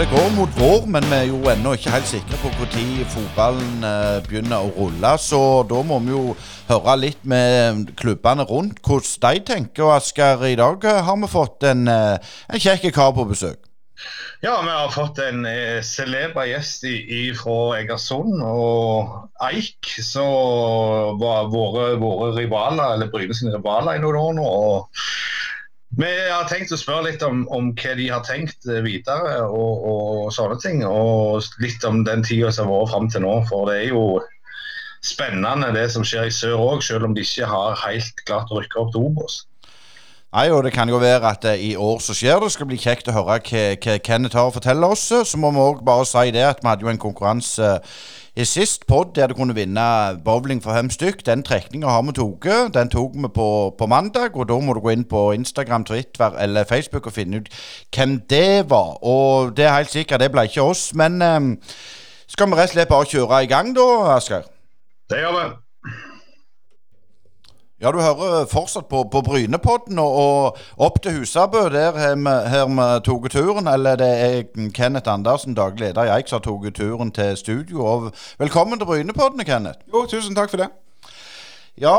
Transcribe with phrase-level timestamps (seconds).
[0.00, 3.82] det går mot vår, men vi er jo ennå ikke helt sikre på når fotballen
[3.84, 5.10] eh, begynner å rulle.
[5.20, 6.22] Så da må vi jo
[6.70, 9.84] høre litt med klubbene rundt hvordan de tenker.
[9.84, 12.16] Og Asker, i dag eh, har vi fått en, eh,
[12.48, 13.60] en kjekk kar på besøk.
[14.40, 16.88] Ja, vi har fått en eh, celeber gjest
[17.42, 19.84] fra Egersund og Eik.
[20.00, 24.48] som var våre, våre rivaler, eller Bryne sine rivaler i noen år nå.
[24.48, 25.10] og
[25.98, 29.86] vi har tenkt å spørre litt om, om hva de har tenkt eh, videre og,
[29.90, 30.84] og, sånne ting.
[30.86, 33.34] Og litt om den tida som har vært fram til nå.
[33.50, 34.04] For det er jo
[35.02, 38.60] spennende det som skjer i sør òg, selv om de ikke har helt klart å
[38.60, 39.40] rykke opp til Obos.
[40.30, 42.46] Nei, og Det kan jo være at uh, i år så skjer det.
[42.46, 45.08] Det skal bli kjekt å høre hva, Kenneth har å fortelle oss.
[45.10, 47.72] Så må vi òg bare si det at vi hadde jo en konkurranse
[48.36, 49.82] i sist pod der du kunne vinne
[50.24, 51.26] bowling for fem stykk.
[51.26, 52.74] Den trekninga har vi tatt.
[52.74, 54.36] Den tok vi på, på, mandag.
[54.36, 57.48] Og da må du gå inn på Instagram, Twitter eller Facebook og finne ut
[57.96, 58.98] hvem det var.
[59.04, 60.90] Og det er helt sikkert, det ble ikke oss.
[60.94, 61.56] Men um,
[62.28, 64.46] skal vi rett og slett bare kjøre i gang da, Asgeir?
[65.10, 65.50] Det gjør vi.
[67.80, 71.62] Ja, du hører fortsatt på, på Brynepodden og, og, opp til Husabø.
[71.72, 73.70] Der har vi tatt turen.
[73.72, 77.86] Eller det er Kenneth Andersen, daglig leder i Eik, som har tatt turen til studio.
[77.86, 79.80] Og velkommen til Brynepodden, Kenneth.
[79.94, 80.68] Jo, tusen takk for det.
[81.80, 81.96] Ja,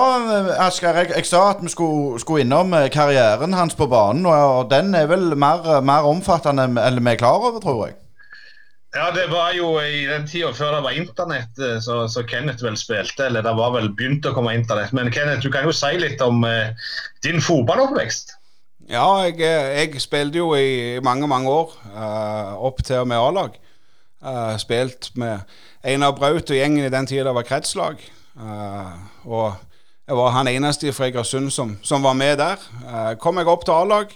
[0.67, 4.25] Asgeir, jeg, jeg, sa at vi skulle, skulle, innom eh, karrieren hans på banen.
[4.29, 7.97] Og den er vel mer, mer omfattende enn vi er klar over, tror jeg.
[8.91, 12.63] Ja, det var jo i den tida før det var internett, eh, så, så, Kenneth
[12.63, 13.29] vel spilte.
[13.29, 14.91] Eller det var vel begynt å komme internett.
[14.91, 16.75] Men Kenneth, du kan jo si litt om eh,
[17.23, 18.35] din fotballoppvekst.
[18.91, 21.71] Ja, jeg, eh, jeg, spilte jo i mange, mange år.
[21.95, 23.55] Uh, opp til og med A-lag.
[24.21, 25.47] Uh, spilt med
[25.87, 28.03] Einar Braut og gjengen i den tida det var kretslag.
[28.35, 28.91] Uh,
[29.23, 29.47] og
[30.03, 32.59] jeg var han eneste fra Egersund som, som, var med der.
[33.23, 34.11] kom jeg opp til A-lag.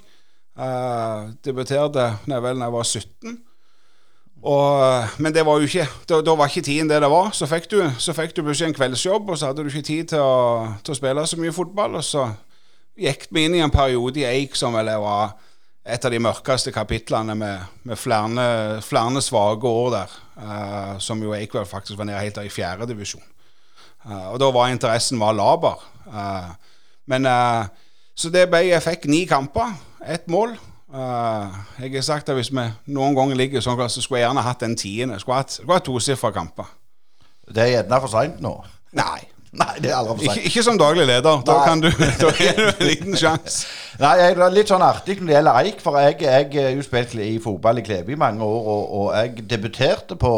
[1.45, 3.37] debuterte da jeg var 17.
[4.45, 7.31] Og, men det var jo ikke, da, da, var ikke tiden det det var.
[7.33, 10.11] Så fikk du, så fikk du plutselig en kveldsjobb, og så hadde du ikke tid
[10.13, 11.97] til å, til å, spille så mye fotball.
[11.97, 12.27] Og så
[13.01, 15.33] gikk vi inn i en periode i Eik som vel var
[15.85, 18.45] et av de mørkeste kapitlene med, med flere,
[18.85, 20.13] flere svake år der.
[20.35, 23.25] Uh, som jo Eik vel faktisk var nede helt der i fjerdedivisjon.
[24.05, 25.81] Uh, eh, og da var interessen var laber.
[26.05, 26.53] Uh,
[27.09, 27.25] men
[28.15, 29.73] Så det ble Jeg fikk ni kamper,
[30.05, 30.55] ett mål.
[30.95, 31.51] Uh,
[31.81, 32.63] jeg har sagt at hvis vi
[32.95, 35.19] noen ganger ligger sånn, så skulle jeg gjerne hatt en tiende.
[35.19, 36.69] Skulle hatt, skulle hatt tosifra kamper.
[37.51, 38.53] Det er gjerne for seint nå.
[38.95, 39.25] Nei.
[39.61, 40.35] Nei, det er aldri for.
[40.35, 41.41] Ikke, ikke, som daglig leder.
[41.47, 41.89] Da, kan du,
[42.21, 43.67] da er du en liten sjanse.
[43.95, 46.73] Nei, jeg, det er litt sånn artig når det gjelder Eik, for jeg, jeg har
[46.75, 50.31] jo spilt i fotball i Kleve i mange år, og, og jeg debuterte på,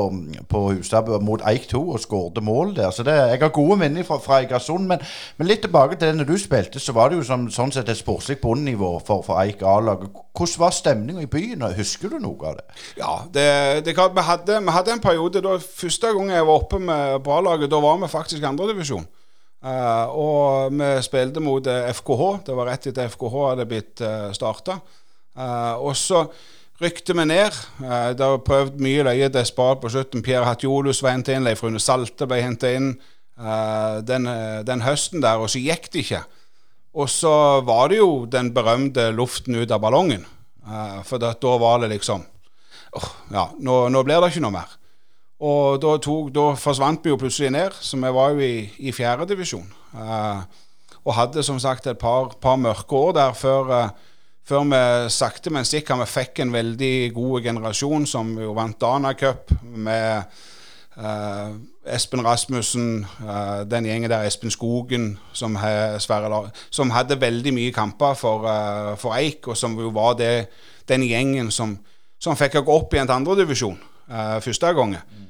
[0.51, 2.91] på Husabø mot Eik 2 og skårte mål der.
[2.93, 4.85] Så det, jeg har gode minner fra, fra Egersund.
[4.91, 5.01] Men,
[5.39, 7.89] men, litt tilbake til det når du spilte, så var det jo som, sånn sett
[7.89, 10.13] et sportslig bunnivå for, for Eik A-laget.
[10.37, 11.65] Hvordan var stemninga i byen?
[11.79, 12.79] Husker du noe av det?
[12.99, 13.49] Ja, det,
[13.87, 17.23] det klart, vi hadde, vi hadde en periode da Første gang jeg var oppe med
[17.25, 19.06] på A-laget, da var vi faktisk andredivisjon.
[19.57, 22.27] Uh, og vi spilte mot FKH.
[22.27, 24.77] Eh, det var rett etter FKH hadde blitt uh, eh, starta.
[25.37, 26.27] Uh, og så
[26.81, 27.57] rykte vi ned.
[27.81, 30.21] Uh, det var prøvd mye løye desperat på slutten.
[30.25, 32.97] Pierre Hatjolus var hentet inn, Leif Rune Salte ble hentet inn
[33.37, 34.25] den,
[34.65, 36.23] den, høsten der, og så gikk det ikke.
[36.97, 40.23] Og så var det jo den berømte luften ut av ballongen.
[41.05, 42.23] for da, var det liksom
[42.97, 44.73] oh, Ja, nå, nå blir det ikke noe mer.
[45.37, 48.93] Og da, tok, da, forsvant vi jo plutselig ned, så vi var jo i, i
[48.95, 49.67] fjerdedivisjon.
[49.93, 50.41] Uh,
[51.05, 53.89] og hadde som sagt et par, par mørke år der før, uh,
[54.47, 59.11] før vi sakte, men sikkert vi fikk en veldig god generasjon som jo vant Dana
[59.13, 60.25] Cup med
[60.97, 61.53] uh,
[61.85, 68.17] Espen Rasmussen, uh, den gjengen der, Espen Skogen, som, he, som hadde veldig mye kamper
[68.17, 68.49] for,
[68.97, 70.49] for, Eik, og som jo var det,
[70.89, 71.77] den gjengen som,
[72.17, 73.77] som fikk gå opp i en andredivisjon
[74.09, 75.26] uh, første gangen.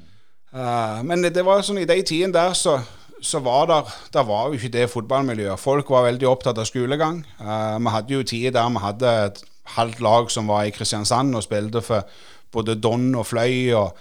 [0.48, 2.78] Uh, men det var sånn i de tidene der så,
[3.20, 5.60] så var der, der var jo ikke det fotballmiljøet.
[5.60, 7.20] Folk var veldig opptatt av skolegang.
[7.40, 9.42] Uh, vi hadde jo tider der vi hadde et
[9.76, 12.08] halvt lag som var i Kristiansand og spilte for
[12.54, 13.74] både Don og Fløy.
[13.76, 13.92] og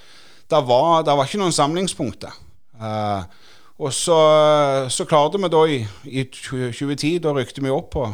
[0.47, 2.39] Det var, var ikke noen samlingspunkter.
[2.79, 3.27] Uh,
[3.77, 4.15] og så,
[4.89, 5.75] så, klarte vi da i,
[6.09, 8.07] i 2010, da rykte vi opp på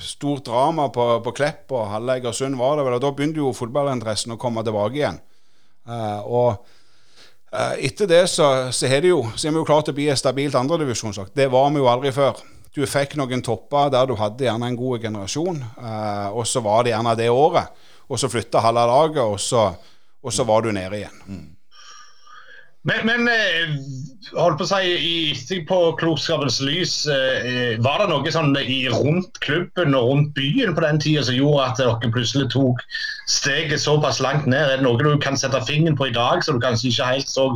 [0.00, 3.52] stort drama på, på Klepp og halve Egersund var det vel, og da begynte jo
[3.52, 5.20] fotballinteressen å komme tilbake igjen.
[5.84, 6.73] Uh, og Eh,
[7.54, 10.18] etter det så, så, er det jo, så er vi jo klart å bli et
[10.18, 11.30] stabilt andredivisjonslag.
[11.36, 12.40] Det var vi jo aldri før.
[12.74, 16.82] Du fikk noen topper der du hadde gjerne en god generasjon, uh, og så var
[16.82, 17.84] det gjerne det året.
[18.10, 19.68] Og så flytta halve laget, og så,
[20.18, 21.20] og så var du nede igjen.
[21.28, 21.44] Mm.
[22.84, 23.70] Men, men eh,
[24.36, 28.52] holdt på å si, i etterpåklokskapens lys, eh, var det noe sånn
[28.92, 32.82] rundt klubben og rundt byen på den tida som gjorde at dere plutselig tok
[33.30, 34.60] steget såpass langt ned?
[34.60, 37.32] Er det noe du kan sette fingeren på i dag som du kanskje ikke helt
[37.32, 37.46] så,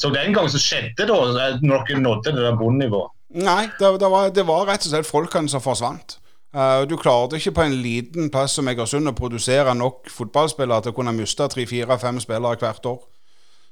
[0.00, 1.20] så den gang som skjedde da,
[1.60, 3.12] når dere nådde det der bunnivået?
[3.36, 6.16] Nei, det, det, var, det, var, rett og slett folkene som forsvant.
[6.56, 10.94] Uh, du klarte ikke på en liten plass som Egersund å produsere nok fotballspillere til
[10.94, 13.02] å kunne miste tre-fire-fem spillere hvert år.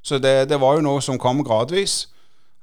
[0.07, 2.05] Så det, det, var jo noe som kom gradvis.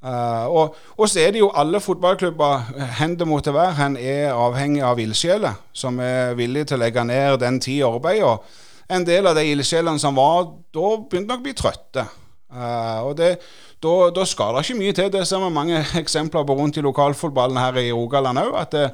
[0.03, 4.35] Uh, og, og, så er det jo alle fotballklubber, hen det måtte være, hen er
[4.35, 8.57] avhengig av ildsjeler som er villige til å legge ned den tid arbeidet.
[8.91, 12.07] En del av de ildsjelene som var da, begynte nok å bli trøtte.
[12.53, 13.37] Uh, og det,
[13.83, 15.11] da, da, skal det ikke mye til.
[15.11, 18.57] Det ser vi mange eksempler på rundt i lokalfotballen her i Rogaland òg.
[18.59, 18.89] At det,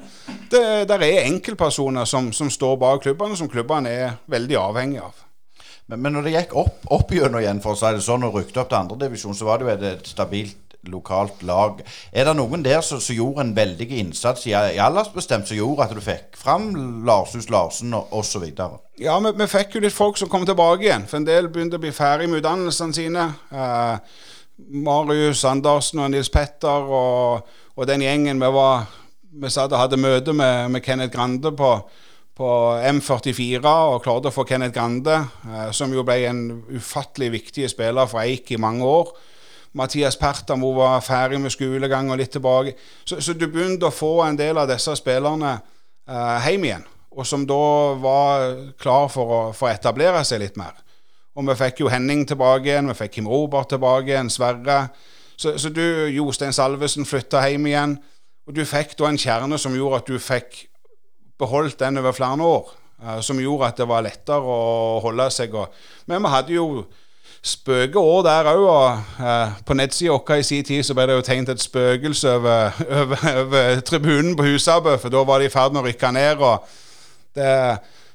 [0.90, 5.26] det, er enkeltpersoner som, som, står bak klubbene, som klubbene er veldig avhengig av.
[5.90, 8.38] Men, men når det gikk opp, opp gjennom igjen, for å si det sånn, og
[8.38, 11.82] rykte opp til andredivisjon, så var det jo et, stabilt lokalt lag.
[12.12, 15.84] Er det noen der som, som gjorde en veldig innsats i, i aldersbestemt, som gjorde
[15.84, 16.70] at du fikk fram
[17.06, 18.46] Larshus Larsen osv.?
[19.00, 21.04] Ja, vi, vi, fikk jo litt folk som kom tilbake igjen.
[21.10, 23.26] For en del begynte å bli ferdig med utdannelsene sine.
[23.52, 24.22] Eh,
[24.86, 28.88] Marius Andersen og Nils Petter og, og, den gjengen vi var
[29.30, 31.68] Vi satt og hadde møte med, med Kenneth Grande på,
[32.40, 32.50] på,
[32.88, 35.16] M44 og klarte å få Kenneth Grande,
[35.48, 39.12] eh, som jo ble en ufattelig viktig spiller for Eik i mange år.
[39.76, 42.74] Mathias Pertamo var ferdig med skolegang og litt tilbake.
[43.04, 45.58] Så, så, du begynte å få en del av disse spillerne
[46.08, 47.64] eh, hjem igjen, og som da
[48.00, 48.46] var
[48.80, 50.74] klar for å, for etablere seg litt mer.
[51.38, 54.80] Og vi fikk jo Henning tilbake igjen, vi fikk Kim Robert tilbake igjen, Sverre.
[55.38, 57.94] Så, så du, Jostein Salvesen flytta hjem igjen.
[58.48, 60.64] Og du fikk da en kjerne som gjorde at du fikk
[61.40, 62.72] beholdt den over flere år.
[63.00, 65.54] Uh, som gjorde at det var lettere å holde seg.
[66.06, 66.66] Men vi hadde jo
[67.40, 68.64] spøke år der òg.
[68.66, 72.36] Og uh, på nettsida vår i sin tid så ble det jo tegnet et spøkelse
[72.36, 76.12] over, over, over tribunen på Husabø, for da var de i ferd med å rykke
[76.18, 76.44] ned.
[76.44, 76.76] og
[77.34, 77.50] det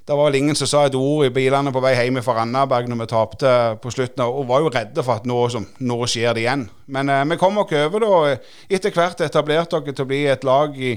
[0.06, 2.86] det var vel ingen som sa et ord i bilene på vei hjem fra Randaberg
[2.92, 3.52] når vi tapte
[3.82, 6.68] på slutten, og var jo redde for at nå, som, nå skjer det igjen.
[6.94, 10.20] Men eh, vi kom oss over det, og etter hvert etablerte dere til å bli
[10.30, 10.94] et lag i,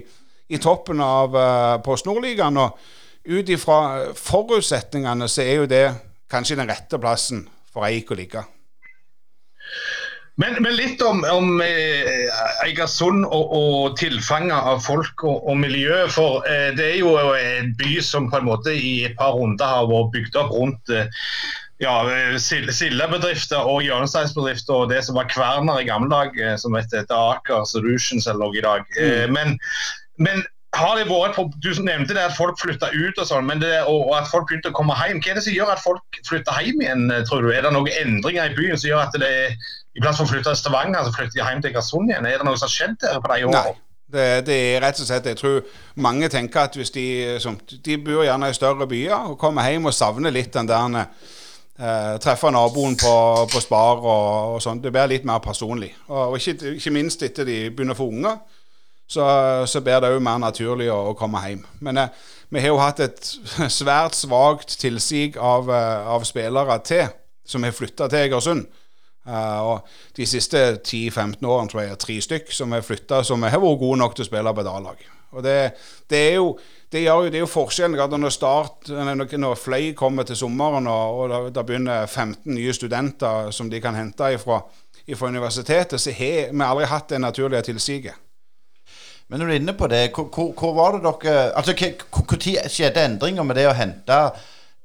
[0.48, 2.56] i toppen av uh, Post Nordligaen.
[2.56, 2.78] Og
[3.28, 5.86] ut ifra forutsetningene så er jo det
[6.32, 8.44] kanskje den rette plassen for Eik å ligge.
[10.38, 12.28] Men, men, litt om, om eh,
[12.62, 16.04] Eigersund og, og tilfanget av folk og, og miljø.
[16.14, 19.66] For eh, det er jo en by som på en måte i et par runder
[19.66, 21.10] har vært bygd opp rundt eh,
[21.82, 21.96] ja,
[22.38, 27.66] sildebedrifter og hjørnesteinsbedrifter og det som var Kverner i gamle dag, eh, som heter Aker
[27.66, 28.86] Solutions eller noe i dag.
[28.94, 29.34] Eh, mm.
[29.34, 29.58] Men,
[30.18, 30.44] men
[30.76, 33.50] har det vært, Du nevnte det at folk flytta ut og sånn,
[33.88, 35.22] og, at folk begynte å komme hjem.
[35.24, 37.50] Hva er det som gjør at folk flytter hjem igjen, tror du?
[37.54, 39.56] Er det noen endringer i byen som gjør at det er
[39.96, 42.28] i plass for å flytte til Stavanger, så flytter de hjem til Egersund igjen.
[42.28, 43.62] Er det noe som har skjedd der på de årene?
[43.72, 43.84] Nei.
[44.08, 45.56] Det, det, er rett og slett Jeg tror
[46.00, 47.02] mange tenker at hvis de
[47.44, 50.96] som, De bor gjerne i større byer og kommer hjem og savner litt den der
[50.96, 53.12] eh, Treffer naboen på,
[53.52, 54.80] på Spar og, og sånn.
[54.80, 55.90] Det blir litt mer personlig.
[56.06, 58.40] Og, og ikke, ikke, minst etter de begynner å få unger,
[59.08, 59.26] så,
[59.66, 61.62] så blir det òg mer naturlig å, å, komme hjem.
[61.84, 63.30] Men eh, vi har jo hatt et
[63.80, 67.08] svært svakt tilsig av, eh, av spillere til
[67.48, 68.66] som har flytta til Egersund.
[69.28, 73.42] Uh, og De siste 10-15 årene tror jeg er tre stykk som har flytta som
[73.44, 75.02] har vært gode nok til å spille på et A-lag.
[75.36, 75.56] Og det,
[76.08, 76.46] det, er jo,
[76.88, 81.50] det, jo, det er jo forskjellen når, start, når, Fløy kommer til sommeren og, og
[81.52, 84.62] da begynner 15 nye studenter som de kan hente ifra
[85.28, 88.16] universitetet, så har vi aldri hatt det naturlige tilsiget.
[89.28, 93.04] Men når du er inne på det, hvor, hvor var det dere Altså, Når skjedde
[93.04, 94.20] endringer med det å hente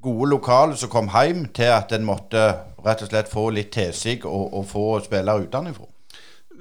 [0.04, 2.42] gode lokaler som kom hjem, til at en måtte
[2.84, 5.88] rett og slett få litt tilsig og, og få spillere utenfra?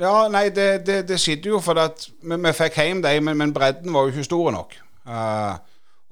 [0.00, 3.36] Ja, nei, det, det, det skjedde jo fordi at vi, vi fikk hjem dem, men,
[3.38, 4.78] men, bredden var jo ikke stor nok.
[5.04, 5.58] Uh,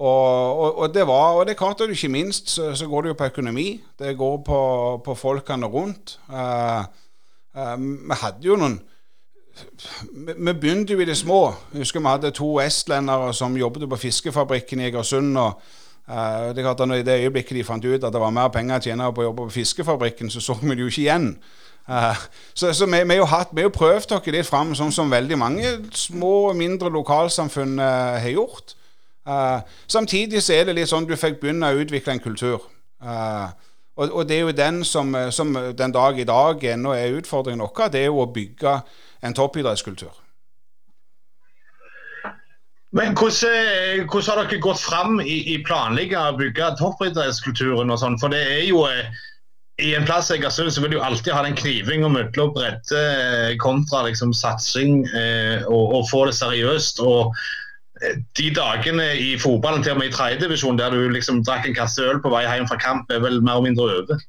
[0.01, 3.03] og, og, og, det var, og det er klart at ikke minst så, så, går
[3.03, 3.69] det jo på økonomi.
[3.99, 4.61] Det går på,
[5.05, 6.19] på folkene rundt.
[6.29, 6.83] Uh,
[7.57, 8.81] uh, vi hadde jo noen
[10.13, 11.55] vi, begynte jo i det små.
[11.73, 15.39] Jeg husker vi hadde to estlendere som jobbet på fiskefabrikken i Egersund.
[15.39, 15.61] og
[16.11, 18.83] Uh, det klart I det øyeblikket de fant ut at det var mer penger å
[18.83, 21.29] tjene på å jobbe på fiskefabrikken, så så vi det jo ikke igjen.
[21.87, 22.17] Uh,
[22.55, 25.39] så, så vi, vi, har hatt, vi har prøvd oss litt fram, sånn som veldig
[25.39, 28.77] mange små og mindre lokalsamfunn uh, har gjort.
[29.87, 32.65] samtidig så er det litt sånn du fikk begynne å utvikle en kultur.
[33.97, 37.63] Og, og, det er jo den som, som den dag i dag ennå er utfordringen
[37.63, 38.73] vår, det er jo å bygge
[39.23, 40.13] en toppidrettskultur.
[42.93, 48.01] Men hvordan, eh, hvordan, har dere gått fram i, i planlegge å bygge toppidrettskulturen og
[48.03, 48.19] sånn?
[48.19, 49.07] For det er jo eh,
[49.81, 53.55] i en plass jeg Egersund så vil du alltid ha den knivinga mellom bredde eh,
[53.63, 57.01] kontra liksom, satsing eh, og, og, få det seriøst.
[57.07, 57.35] og
[58.39, 62.01] de dagene i fotballen, til og med i tredjedivisjon, der du liksom drakk en kasse
[62.01, 64.23] øl på vei hjem fra kamp, er vel mer og mindre over.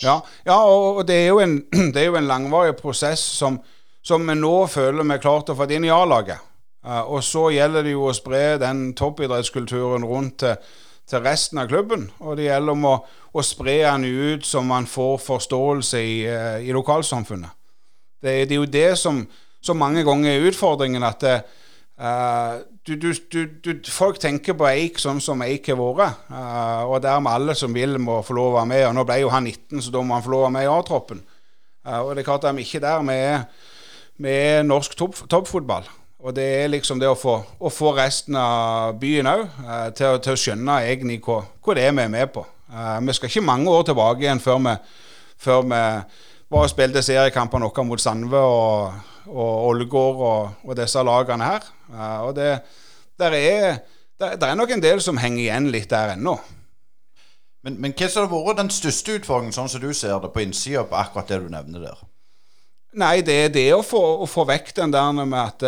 [0.00, 1.58] Ja, ja og det er, en,
[1.92, 3.60] det er, jo en, langvarig prosess som,
[4.06, 6.42] som vi nå føler vi har klart å få inn i A-laget.
[6.86, 10.58] Uh, og så gjelder det jo å spre den toppidrettskulturen rundt til
[11.06, 12.08] til resten av klubben.
[12.18, 12.94] Og det gjelder om å,
[13.32, 17.54] å spre den ut så man får forståelse i, eh, i lokalsamfunnet.
[18.22, 19.20] Det, det, er jo det som,
[19.62, 21.04] som mange ganger er utfordringen.
[21.06, 21.36] at det,
[22.00, 26.26] uh, du, du, du, folk tenker på Eik sånn som Eik har vært.
[26.32, 28.84] Uh, og dermed alle som vil, må få lov å være med.
[28.88, 30.66] Og nå ble jo han 19, så da må han få lov å være med
[30.66, 31.22] i A-troppen.
[31.86, 33.62] Uh, og det er klart at de ikke der med,
[34.22, 35.88] med norsk topp, toppfotball.
[36.26, 40.16] Og det er liksom det å få, å få resten av byen òg eh, til,
[40.24, 42.42] til, å skjønne egentlig hva, hva, det er vi er med på.
[42.72, 44.72] Eh, vi skal ikke mange år tilbake igjen før vi,
[45.38, 45.82] før vi
[46.48, 51.70] var og spilte seriekamper noe mot Sandve og, og Ålgård og, og, disse lagene her.
[51.92, 52.50] Eh, og det
[53.16, 53.78] der er,
[54.20, 56.34] der, der er nok en del som henger igjen litt der ennå.
[57.64, 60.84] Men, men hva har vært den største utfordringen, sånn som du ser det, på innsida
[60.86, 62.02] på akkurat det du nevner der?
[62.96, 65.64] Nei, det er det å få, å få vekk den der med at,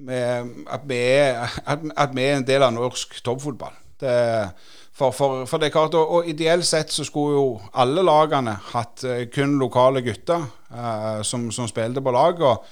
[0.00, 3.74] med, at, vi er, at, vi er, en del av norsk toppfotball.
[4.00, 4.14] Det,
[5.00, 7.44] for, for, for, det er klart, og, og, Ideelt sett så skulle jo
[7.80, 10.42] alle lagene hatt uh, kun lokale gutter
[10.72, 12.40] uh, som, som spilte på lag.
[12.40, 12.66] og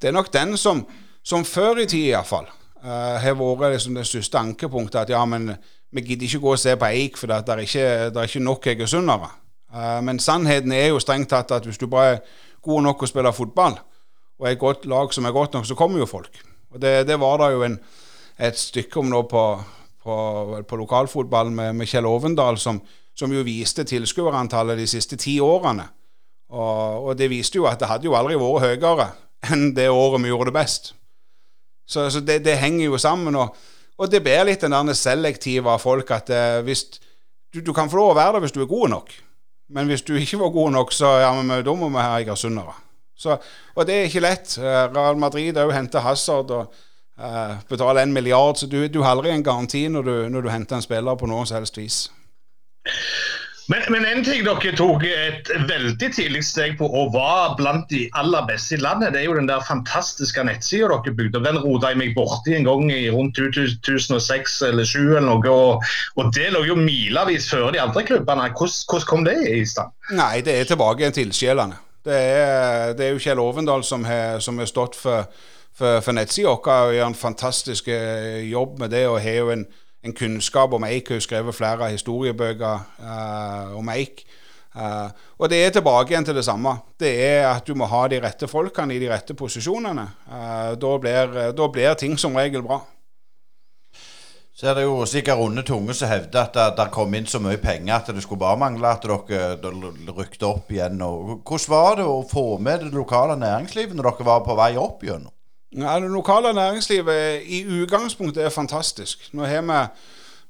[0.00, 0.80] Det er nok den som,
[1.20, 5.02] som før i tid iallfall uh, har vært liksom det største ankepunktet.
[5.02, 5.50] At ja, men
[5.92, 8.44] vi gidder ikke gå og se på Eik, for det er ikke, det er ikke
[8.48, 9.32] nok egersundere.
[9.68, 12.22] Uh, men sannheten er jo strengt tatt at hvis du bare
[12.68, 13.78] gode nok å spille fotball,
[14.38, 16.38] og et godt lag som er godt nok, så kommer jo folk.
[16.70, 17.78] Og Det, det var det jo en,
[18.38, 19.44] et stykke om nå på,
[20.04, 20.16] på,
[20.68, 22.80] på lokalfotballen med, med, Kjell Ovendal, som,
[23.16, 25.88] som jo viste tilskuerantallet de siste ti årene.
[26.48, 29.10] Og, og, det viste jo at det hadde jo aldri vært høyere
[29.52, 30.92] enn det året vi gjorde det best.
[31.88, 33.36] Så, så det, det, henger jo sammen.
[33.36, 33.56] Og,
[33.98, 36.84] og det blir litt den der selektive av folk at eh, hvis
[37.52, 39.14] du, du, kan få lov å være der hvis du er god nok.
[39.68, 42.74] Men hvis du ikke var god nok, så ja, men, da må vi ha egersundere.
[43.74, 44.54] Og det er ikke lett.
[44.58, 46.74] Eh, Real Madrid òg henter Hazard og
[47.18, 50.50] uh, betaler en milliard, så du, du har aldri en garanti når du, når du
[50.52, 51.98] henter en spiller på noe som helst vis.
[53.68, 58.06] Men, men, en ting dere tok et veldig tidlig steg på og var blant de
[58.16, 61.42] aller beste i landet, det er jo den der fantastiske nettsida dere bygde.
[61.44, 65.52] Den rota jeg meg borti en gang i rundt 2006 eller 2007 eller noe.
[65.52, 68.46] Og, og det lå jo milevis før de andre klubbene.
[68.48, 69.92] Hvordan, hvordan, kom det i stand?
[70.16, 71.76] Nei, det er tilbake igjen til ildsjelene.
[72.08, 72.22] Det,
[72.96, 75.28] det, er jo Kjell Ovendal som har, som har stått for,
[75.76, 79.04] for, for nettsida vår og gjør en fantastisk eh, jobb med det.
[79.12, 79.68] og har jo en
[80.04, 81.08] en kunnskap om eik.
[81.08, 84.24] Hun har skrevet flere historiebøker uh, om eik.
[84.78, 85.08] Uh,
[85.40, 86.76] og det er tilbake igjen til det samme.
[87.00, 90.06] Det er at du må ha de rette folkene i de rette posisjonene.
[90.28, 92.80] Uh, da, blir, da, blir, ting som regel bra.
[94.58, 97.38] Så er det jo sikkert runde tunge som hevder at det, det, kom inn så
[97.38, 100.98] mye penger at det skulle bare mangle at dere rykte opp igjen.
[101.06, 104.72] Og hvordan var det å få med det lokale næringslivet når dere var på vei
[104.74, 105.30] opp igjennom?
[105.76, 109.28] Ja, Det lokale næringslivet i utgangspunktet er fantastisk.
[109.32, 109.88] Nå har vi,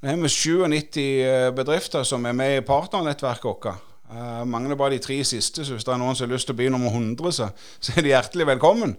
[0.03, 3.67] nå har vi 97 eh, bedrifter som er med i partnernettverket vårt.
[4.09, 6.55] Uh, mangler bare de tre siste, så hvis det er noen som har lyst til
[6.55, 7.49] å bli nummer 100, så,
[7.81, 8.95] så er de hjertelig velkommen.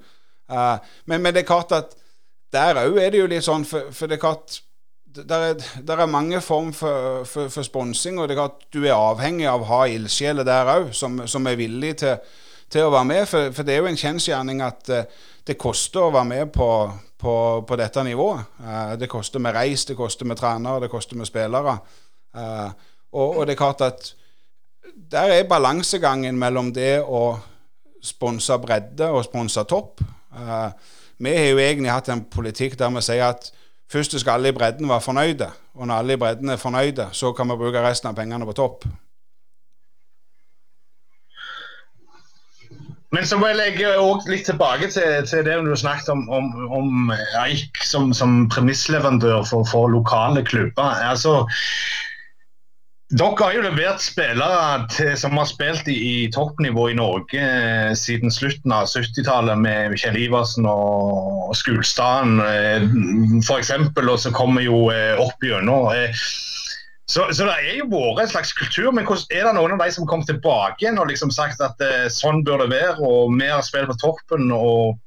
[0.51, 1.95] Uh, men, men, det er klart at
[2.53, 4.59] der òg er det jo litt sånn, for, for det er klart
[5.15, 8.83] der er, der er mange former for, for, for sponsing, og det er klart du
[8.83, 12.37] er avhengig av å ha ildsjeler der òg, som, som, er villige til,
[12.69, 13.25] til, å være med.
[13.31, 16.69] For, for det er jo en kjensgjerning at uh, det koster å være med på,
[17.17, 17.33] på,
[17.65, 18.53] på dette nivået.
[18.61, 21.79] Uh, det koster med reis, det koster med trenere, det koster med spillere.
[22.37, 22.69] Uh,
[23.11, 24.11] og, og, det er klart at
[25.09, 27.39] der er balansegangen mellom det å
[28.05, 30.03] sponse bredde og sponse topp.
[30.35, 30.69] Uh,
[31.19, 33.49] vi har jo egentlig hatt en politikk der vi sier at
[33.91, 35.49] først skal alle i bredden være fornøyde.
[35.79, 38.55] Og når alle i bredden er fornøyde, så kan vi bruke resten av pengene på
[38.55, 38.85] topp.
[43.15, 43.93] Men så må jeg legge
[44.29, 49.65] litt tilbake til, til, det du snakket om, om, om Eik som, som premissleverandør for,
[49.65, 50.93] for, lokale klubber.
[51.09, 51.39] Altså,
[53.09, 57.95] dere har jo levert spillere til, som har spilt i, i, toppnivå i Norge eh,
[57.97, 62.85] siden slutten av 70-tallet, med Kjell Iversen og Skulstaden eh,
[63.41, 63.73] f.eks.,
[64.05, 65.89] og så kommer jo eh, opp gjennom.
[67.09, 69.93] Så, så, det er jo vært en slags kultur, men er det noen av de
[69.95, 73.47] som kom tilbake igjen og liksom sagt at eh, sånn bør det være, og vi
[73.49, 74.99] har spilt på toppen, og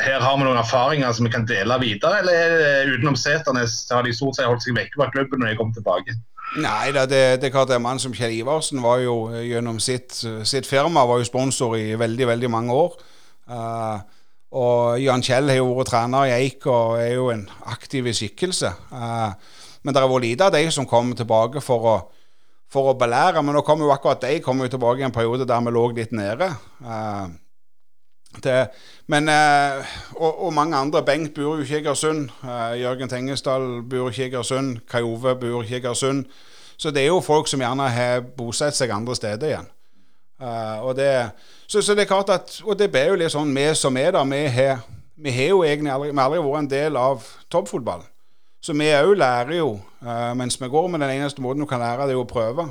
[0.00, 4.06] her har vi noen erfaringer som vi kan dele videre, eller er utenom seterne har
[4.06, 6.16] de stort sett holdt seg vekke fra klubben når de kom tilbake?
[6.62, 9.80] Nei det, det, det er klart en mann som Kjell Iversen var jo eh, gjennom
[9.82, 10.16] sitt,
[10.48, 12.96] sitt, firma var jo sponsor i veldig, veldig mange år.
[13.50, 14.00] Uh,
[14.56, 18.72] og Jan Kjell har jo vært trener i Eik og er jo en aktiv skikkelse.
[18.88, 19.36] Uh,
[19.86, 21.96] men det har vært lite av de som kommer tilbake for å,
[22.66, 23.38] for å belære.
[23.38, 25.84] Men nå kommer jo akkurat de kom jo tilbake i en periode der vi lå
[25.94, 26.48] litt nede.
[26.82, 27.28] Uh,
[28.42, 28.56] det,
[29.06, 31.04] men, uh, og, og, mange andre.
[31.06, 32.32] Bengt bor jo i Egersund.
[32.42, 34.82] Uh, Jørgen Tengesdal bor i Egersund.
[34.90, 36.26] Kai Ove bor i Egersund.
[36.76, 39.70] Så det er jo folk som gjerne har bosatt seg andre steder igjen.
[40.82, 41.08] Og, det,
[41.64, 44.10] så, så, det er klart at, og det blir jo litt sånn vi som er
[44.12, 48.10] der, vi har, jo egentlig aldri, aldri vært en del av toppfotballen.
[48.66, 51.78] Så vi òg lærer jo uh, mens vi går, men den eneste måten du kan
[51.78, 52.64] lære, det er å prøve.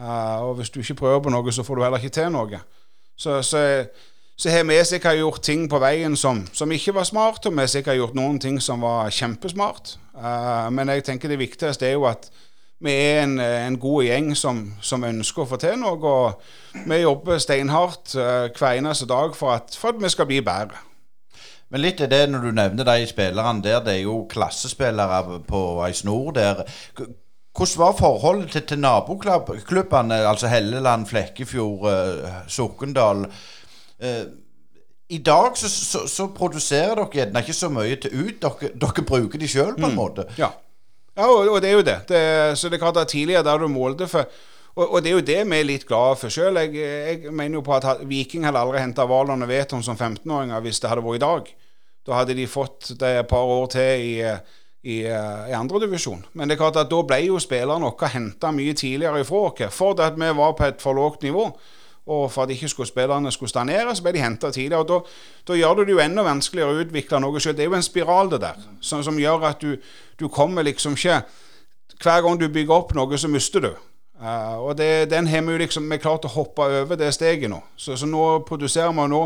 [0.00, 2.62] Uh, og hvis du ikke prøver på noe, så får du heller ikke til noe.
[3.18, 3.64] Så, så
[4.38, 7.58] så har vi sikkert gjort ting på veien som, som, ikke var smart, og vi
[7.58, 9.96] har sikkert gjort noen ting som var kjempesmart.
[10.14, 12.30] Uh, men jeg tenker det viktigste er jo at
[12.78, 15.98] vi er en, en god gjeng som, som, ønsker å få til noe.
[15.98, 20.87] Og vi jobber steinhardt hver eneste dag for at, for at vi skal bli bedre.
[21.68, 25.62] Men litt er det når du nevner de spillerne der, det er jo klassespillere på
[25.84, 26.62] ei snor der.
[27.58, 33.26] Hvordan var forholdet til, til naboklubbene, altså Helleland, Flekkefjord, uh, Sokndal?
[34.00, 34.22] Eh,
[35.08, 38.42] I dag så, så, så, produserer dere gjerne ikke så mye til ut.
[38.42, 39.98] Dere, dere bruker de sjøl, på en mm.
[39.98, 40.28] måte.
[40.38, 40.52] Ja,
[41.16, 41.98] ja og, og, det er jo det.
[42.08, 42.22] det
[42.58, 44.28] så det er klart at tidligere der du målte for
[44.78, 46.60] og, og, det er jo det vi er litt glade for sjøl.
[46.62, 50.62] Jeg, jeg, mener jo på at Viking hadde aldri henta Valon og Veton som 15-åringer
[50.62, 51.48] hvis det hadde vært i dag.
[52.06, 54.12] Da hadde de fått det et par år til i,
[54.86, 56.22] i, i andredivisjon.
[56.32, 59.66] Men det er klart at da ble jo spillerne våre henta mye tidligere ifra oss.
[59.74, 61.50] For at vi var på et for lågt nivå.
[62.08, 64.80] Og for at ikke skulle spillerne skulle stagnere, så ble de henta tidligere.
[64.80, 65.00] og da,
[65.50, 67.56] da, gjør det det jo enda vanskeligere å utvikle noe sjøl.
[67.58, 69.74] Det er jo en spiral, det der, som, som gjør at du,
[70.16, 71.20] du, kommer liksom ikke
[71.98, 73.72] Hver gang du bygger opp noe, så mister du.
[74.18, 77.60] Uh, og det, den har vi liksom vi klart å hoppe over det steget nå.
[77.78, 79.22] Så, så nå produserer vi nå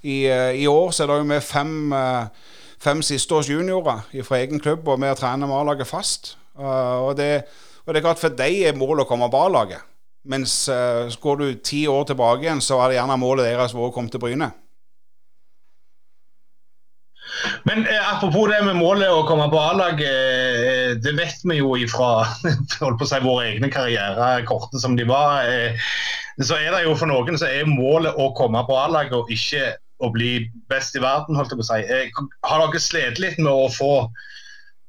[0.00, 4.40] i, uh, i, år så er det jo med fem, uh, fem sisteårs juniorer fra
[4.40, 6.36] egen klubb, og vi trener med A-laget fast.
[6.56, 7.44] og, det,
[7.84, 9.84] og det er klart for dem er målet å komme på A-laget.
[10.24, 13.92] Mens uh, går du ti år tilbake igjen, så er det gjerne målet deres vært
[13.92, 14.50] å komme til Bryne.
[17.68, 20.06] Men eh, apropos det med målet å komme på A-laget.
[20.06, 22.24] eh, det vet vi jo ifra
[22.82, 25.44] holdt på å si, våre egne karrierer, korte som de var.
[25.48, 25.78] Eh,
[26.40, 29.74] så er det jo for noen så er målet å komme på A-laget og ikke
[30.00, 31.36] å bli best i verden.
[31.36, 31.80] holdt jeg på å si.
[31.84, 33.94] Eh, har dere slitt litt med å få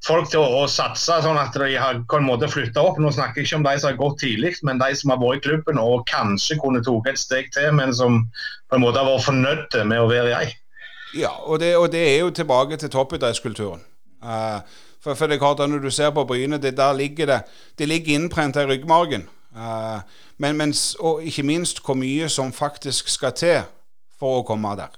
[0.06, 2.98] folk til å, å, satse, sånn at de har på en måte flytta opp.
[3.02, 5.42] Nå snakker jeg ikke om de som har gått tidlig, men de som har vært
[5.42, 8.24] i klubben og kanskje kunne tatt et steg til, men som
[8.72, 10.50] på en måte har vært fornøyd med å være i ei.
[11.18, 13.82] Ja, og det, og det, er jo tilbake til toppidrettskulturen.
[14.24, 14.62] Uh,
[15.02, 17.42] for, for, det er klart at Når du ser på Bryne, det, der ligger det
[17.78, 19.30] det ligger innprent i ryggmargen.
[19.56, 20.00] Uh,
[20.38, 23.62] men, og ikke minst hvor mye som faktisk skal til
[24.20, 24.94] for å komme der.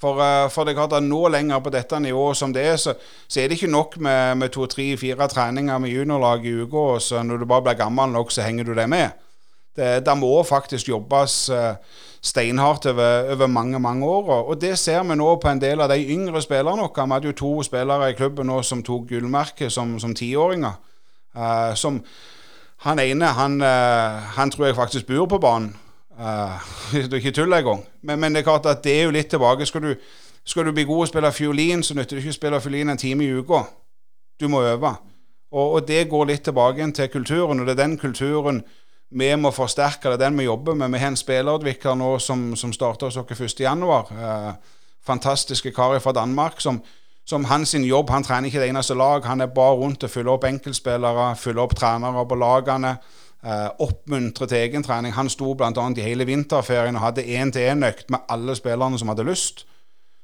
[0.00, 2.76] For, uh, for, det er klart at nå lenger på dette nivået som det er,
[2.76, 2.94] så,
[3.28, 6.76] så er det ikke nok med, med to, tre, fire treninger med juniorlag i uka,
[6.96, 9.14] og så når du bare blir gammel nok, så henger du deg med.
[9.76, 11.78] Det, det må faktisk jobbes uh,
[12.24, 14.30] steinhardt over, over, mange mange år.
[14.48, 17.06] Og det ser vi nå på en del av de yngre spillerne våre.
[17.06, 20.80] Vi hadde jo to spillere i klubben nå som tok gullmerke som tiåringer.
[21.36, 22.00] Uh,
[22.84, 25.74] han ene han, uh, han tror jeg faktisk bor på banen.
[26.18, 26.60] Uh,
[26.92, 27.84] det er ikke tull engang.
[28.02, 29.66] Men, men det er klart at det er jo litt tilbake.
[29.66, 29.94] Skal du,
[30.44, 33.00] skal du bli god og spille fiolin, så nytter det ikke å spille fiolin en
[33.00, 33.64] time i uka.
[34.40, 34.94] Du må øve.
[35.54, 38.64] Og, og, det går litt tilbake til kulturen, og det er den kulturen
[39.14, 40.10] vi må forsterke.
[40.10, 40.90] Det den vi jobber med.
[40.90, 44.12] Vi har en spillerutvikler nå som, som starter hos oss 1.1.
[44.12, 44.52] Eh,
[45.06, 46.82] fantastiske kar fra Danmark som,
[47.26, 49.24] som hans jobb Han trener ikke det eneste lag.
[49.24, 52.96] Han er bare rundt og fyller opp enkeltspillere, fyller opp trenere på lagene
[53.44, 55.12] eh, oppmuntre til egentrening.
[55.12, 55.90] Han sto bl.a.
[55.96, 59.66] i hele vinterferien og hadde én-til-én-økt med alle spillerne som hadde lyst.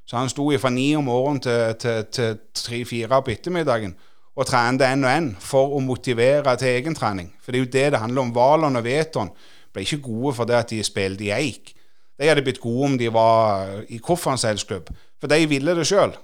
[0.06, 1.40] Så han sto fra ni om morgenen
[1.78, 3.94] til tre-fire på ettermiddagen
[4.40, 7.28] og trene det én og én for å motivere til egentrening.
[7.44, 8.32] For det er jo det det handler om.
[8.34, 9.28] Valon og Veton
[9.74, 11.74] ble ikke gode for det at de spilte i Eik.
[12.16, 16.16] De hadde blitt gode om de var i Kofferseilsklubb, for de ville det sjøl.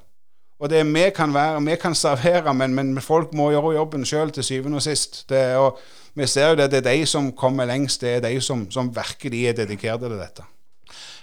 [0.56, 4.32] Og det vi kan være, vi kan servere, men, men folk må gjøre jobben sjøl
[4.32, 5.26] til syvende og sist.
[5.28, 5.76] Det, og
[6.16, 8.88] vi ser jo det, det er de som kommer lengst, det er de som, som
[8.96, 10.46] virkelig er dedikerte til dette.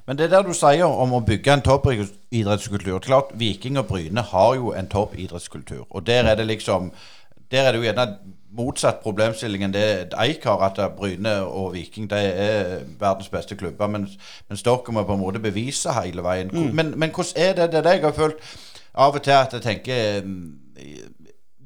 [0.08, 4.56] Men det der du sier om å bygge en toppidrettskultur Klart, Viking og Bryne har
[4.60, 5.86] jo en toppidrettskultur.
[5.90, 6.92] Og der er det liksom
[7.52, 8.08] Der er det jo gjerne
[8.54, 13.88] motsatt problemstilling enn det Eik har, at Bryne og Viking de er verdens beste klubber.
[13.88, 14.18] Mens,
[14.50, 16.52] mens dere må på en måte bevise hele veien.
[16.54, 16.70] Mm.
[16.76, 17.72] Men, men, hvordan er det?
[17.72, 18.54] Det det jeg har følt
[18.94, 20.22] av og til at jeg tenker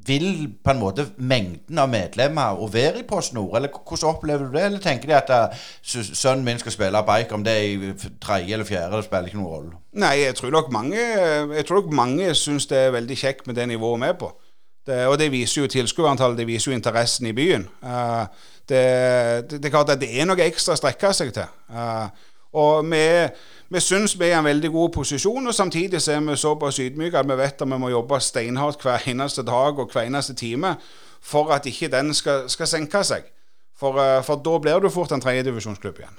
[0.07, 3.55] vil på en måte mengden av medlemmer å være i Post Nord?
[3.59, 4.63] Eller hvordan opplever du det?
[4.65, 7.93] Eller tenker de at uh, sønnen min skal spille bike, om det er i
[8.23, 9.79] tredje eller fjerde, det spiller ikke noen rolle?
[9.97, 14.01] Nei, jeg tror nok mange, jeg mange syns det er veldig kjekt med det nivået
[14.01, 14.31] vi er på.
[14.87, 17.67] Det, og det viser jo tilskuerantallet, det viser jo interessen i byen.
[17.83, 18.25] Uh,
[18.69, 18.83] det,
[19.51, 21.47] det, det, er klart at det er noe ekstra å strekke seg til.
[21.71, 22.07] Uh,
[22.57, 23.03] og vi
[23.69, 26.79] vi syns vi er i en veldig god posisjon, og samtidig så er vi såpass
[26.79, 30.33] ydmyke at vi vet at vi må jobbe steinhardt hver eneste dag og hver eneste
[30.33, 30.75] time
[31.21, 33.27] for at ikke den skal, skal senke seg.
[33.77, 36.15] For, eh, for da blir du fort en tredjedivisjonsklubb igjen.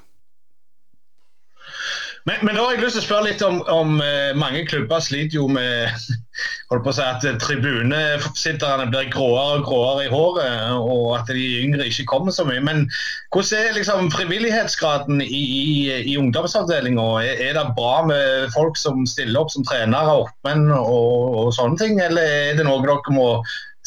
[2.29, 5.01] Men, men, da har jeg lyst til å spørre litt om, om uh, mange klubber
[5.01, 5.89] sliter jo med
[6.69, 11.87] på å si at tribunesitterne blir gråere og gråere i håret, og at de yngre
[11.89, 12.61] ikke kommer så mye.
[12.67, 12.85] Men
[13.33, 15.71] hvordan er liksom frivillighetsgraden i, i,
[16.13, 17.07] i ungdomsavdelinga?
[17.25, 21.81] Er, er, det bra med folk som stiller opp som trenere, oppmenn og, og sånne
[21.81, 23.31] ting, eller er det noe dere må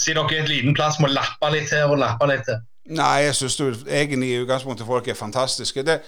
[0.02, 2.66] si dere er et liten plass må lappe litt her og lappe litt her?
[2.92, 5.86] Nei, jeg syns egentlig i utgangspunktet folk er fantastiske.
[5.86, 6.02] Det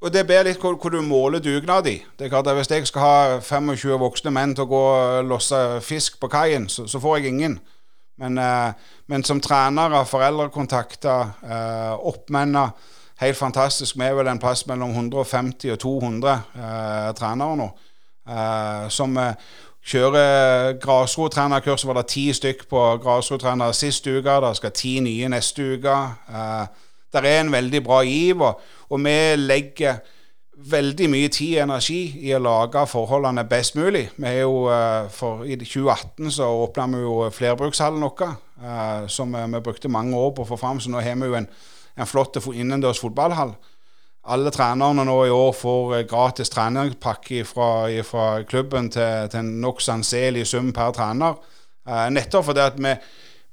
[0.00, 1.96] og Det ber litt hvor, hvor du måler dugnad i.
[2.18, 5.24] Det er klart at Hvis jeg skal ha 25 voksne menn til å gå og
[5.24, 7.58] losse fisk på kaien, så, så, får jeg ingen.
[8.20, 8.72] Men, eh,
[9.08, 12.76] men som trenere, foreldrekontakter, eh, oppmenner
[13.16, 13.96] Helt fantastisk.
[13.96, 17.68] Vi er vel en plass mellom 150 og 200 eh, trenere nå.
[18.28, 19.38] Eh, som eh,
[19.86, 21.86] kjører grasrottrenerkurs.
[21.86, 24.40] var det ti stykk på grasrottrener sist uke.
[24.44, 25.96] Det skal ti nye neste uke.
[26.28, 26.66] Eh,
[27.12, 30.02] det er en veldig bra giv, og, og vi legger
[30.56, 34.06] veldig mye tid og energi i å lage forholdene best mulig.
[34.16, 39.32] Vi er jo, eh, for I 2018 så åpna vi jo flerbrukshallen vår, uh, som
[39.32, 40.80] vi brukte mange år på å få fram.
[40.80, 41.48] Så nå har vi jo en,
[41.96, 43.54] en flott innendørs fotballhall.
[44.28, 49.60] Alle trenerne nå i år får eh, gratis treningspakke fra, fra klubben til, til en
[49.60, 51.36] nokså anselig sum per trener.
[51.86, 52.96] Nettopp fordi at vi,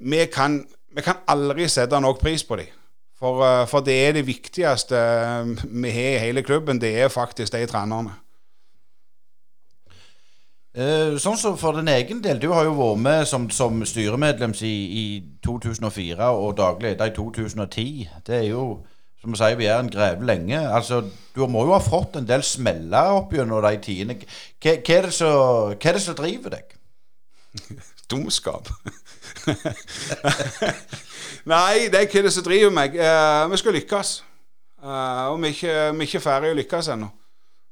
[0.09, 2.71] vi, kan, vi kan aldri sette nok pris på dem.
[3.19, 6.81] For, eh, for, det er det viktigste eh, vi har i hele klubben.
[6.81, 8.17] Det er faktisk de trenerne.
[10.73, 14.55] Eh, sånn som for din egen del, du har jo vært med som, som styremedlem
[14.65, 15.05] i, i,
[15.45, 18.09] 2004 og daglig leder i 2010.
[18.25, 18.63] Det er jo,
[19.21, 20.57] som sier, vi er en greve lenge.
[20.57, 21.03] Altså,
[21.35, 24.17] Du må jo ha fått en del smeller opp gjennom de tidene.
[24.61, 26.75] Hva, hva, er hva er det som driver deg?
[28.11, 28.69] Dumskap.
[31.53, 32.95] Nei, det er ikke det som driver meg.
[32.95, 34.13] Eh, vi skal lykkes.
[34.83, 37.09] Eh, og vi er ikke, vi ikke ferdig å lykkes ennå.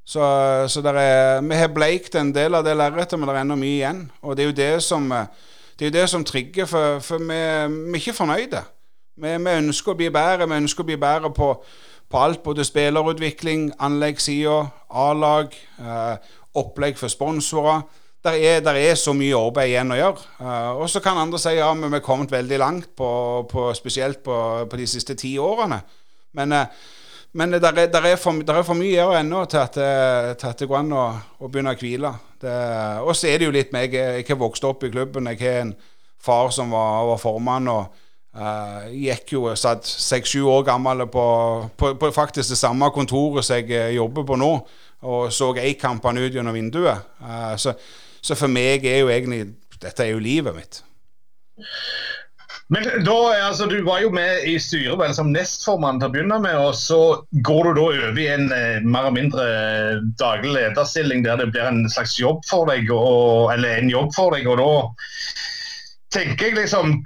[0.08, 0.24] Så,
[0.72, 3.78] så er, vi har bleikt en del av det lerretet, men det er ennå mye
[3.78, 4.04] igjen.
[4.26, 7.28] Og det er jo det som, det er jo det som trigger, for, for vi,
[7.28, 8.66] vi, er ikke fornøyde.
[9.22, 10.50] Vi, vi, ønsker å bli bedre.
[10.50, 11.54] Vi ønsker å bli bedre på,
[12.12, 12.44] på alt.
[12.44, 17.86] Både spillerutvikling, anleggssida, A-lag, eh, opplegg for sponsorer
[18.24, 20.26] der er, der er, så mye arbeid igjen å gjøre.
[20.38, 23.10] Uh, og så kan andre si ja, men vi er kommet veldig langt, på,
[23.50, 24.36] på, spesielt på,
[24.70, 25.80] på, de siste ti årene.
[26.38, 26.90] Men, uh,
[27.34, 29.78] men der, er, der, er for, der, er, for, mye å gjøre ennå til at,
[29.80, 31.06] eh, til at, det går an å,
[31.40, 32.12] å begynne å hvile.
[33.06, 35.30] Og så er det jo litt med Jeg, har vokst opp i klubben.
[35.32, 35.72] Jeg har en
[36.20, 37.72] far som var, var formann.
[37.72, 38.00] og
[38.32, 41.24] Uh, gikk jo satt seks-sju år gammel på,
[41.76, 44.52] på, på, faktisk det samme kontoret som jeg jobber på nå,
[45.04, 47.10] og så A-kampene ut gjennom vinduet.
[47.20, 47.74] Uh, så
[48.22, 50.76] så for meg er jo egentlig Dette er jo livet mitt.
[52.72, 53.16] Men da,
[53.48, 56.76] altså, Du var jo med i styret vel som nestformann til å begynne med, og
[56.78, 57.00] så
[57.44, 61.50] går du da over i en eh, mer eller mindre eh, daglig lederstilling der det
[61.52, 64.48] blir en slags jobb for deg, og, eller en jobb for deg.
[64.48, 64.70] og da
[66.16, 67.02] tenker jeg liksom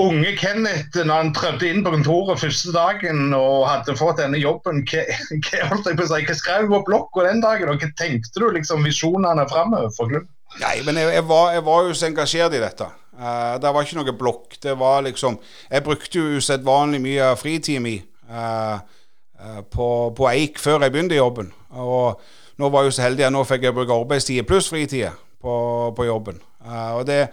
[0.00, 4.80] Unge Kenneth, når han trødde inn på kontoret første dagen og hadde fått denne jobben,
[4.90, 5.04] hva,
[5.44, 7.70] hva, hva skrev du på blokka den dagen?
[7.70, 10.33] og Hva tenkte du liksom visjonene framover for klubben?
[10.62, 12.86] Nei, men jeg, jeg, var, jeg, var, jo så engasjert i dette.
[13.14, 14.58] Uh, det var ikke noe blokk.
[14.62, 15.38] Det var liksom
[15.70, 17.96] Jeg brukte jo usedvanlig mye fritid mi
[18.30, 21.50] uh, uh, på, på, Eik før jeg begynte i jobben.
[21.74, 22.20] Og
[22.58, 25.10] nå var jeg jo så heldig at nå fikk jeg bruke arbeidstid pluss fritid
[25.42, 25.56] på,
[25.96, 26.38] på, jobben.
[26.64, 27.26] og, det,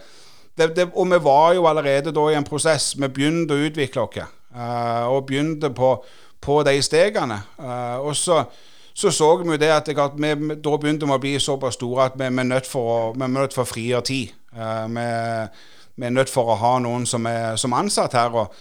[0.57, 2.95] det, det, og vi var jo allerede da i en prosess.
[2.97, 4.33] Vi begynte å utvikle oss.
[5.13, 5.93] og begynte på,
[6.41, 7.37] på de stegene.
[8.01, 8.41] og så
[8.93, 12.19] så så vi det at, at vi, da begynte vi å bli såpass store at
[12.19, 14.33] vi, er nødt for å, nødt for å tid.
[14.51, 15.07] Uh, vi,
[15.95, 18.35] vi, er nødt for å ha noen som er som ansatt her.
[18.35, 18.53] og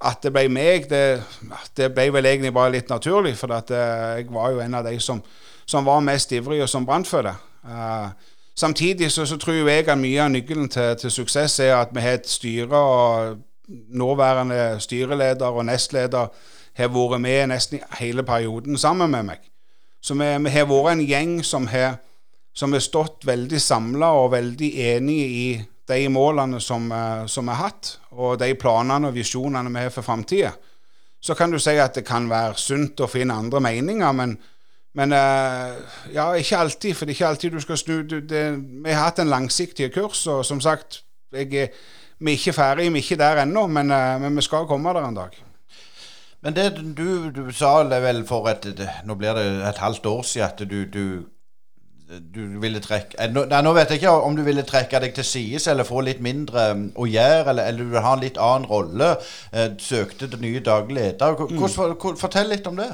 [0.00, 1.22] At det ble meg, det,
[1.76, 3.36] det ble vel egentlig bare litt naturlig.
[3.36, 5.22] For at, uh, jeg var jo en av de som,
[5.66, 7.34] som var mest ivrig og som brant for det.
[7.64, 8.10] Uh,
[8.56, 12.02] samtidig så, så, tror jeg at mye av nøkkelen til, til, suksess er at vi
[12.02, 16.28] har et styre og nåværende styreleder og nestleder
[16.76, 19.52] har vært med nesten hele perioden sammen med meg.
[20.06, 21.96] Så vi, vi har vært en gjeng som har,
[22.54, 25.46] som har stått veldig samla og veldig enige i
[25.90, 26.86] de målene som,
[27.26, 30.52] som har hatt, og de planene og visjonene vi har for framtida,
[31.22, 34.36] så kan du si at det kan være sunt å finne andre meninger, men,
[34.94, 36.94] men ja, ikke alltid.
[36.94, 37.96] For det er ikke alltid du skal snu.
[38.06, 38.44] Det,
[38.86, 41.00] vi har hatt en langsiktig kurs, og som sagt,
[41.34, 41.66] jeg,
[42.18, 43.90] vi er ikke ferdig, vi er ikke der ennå, men,
[44.22, 45.34] men vi skal komme der en dag.
[46.46, 48.68] Men det du, du sa vel for et
[49.06, 51.24] Nå blir det et halvt år siden at du, du,
[52.06, 55.26] du ville trekke eh, nå, nå, vet jeg ikke om du ville trekke deg til
[55.26, 58.38] sides eller få litt mindre um, å gjøre, eller, eller du vil ha en litt
[58.38, 59.10] annen rolle.
[59.50, 61.34] Eh, søkte til nye daglig leder.
[61.50, 61.66] Mm.
[62.22, 62.92] Fortell litt om det.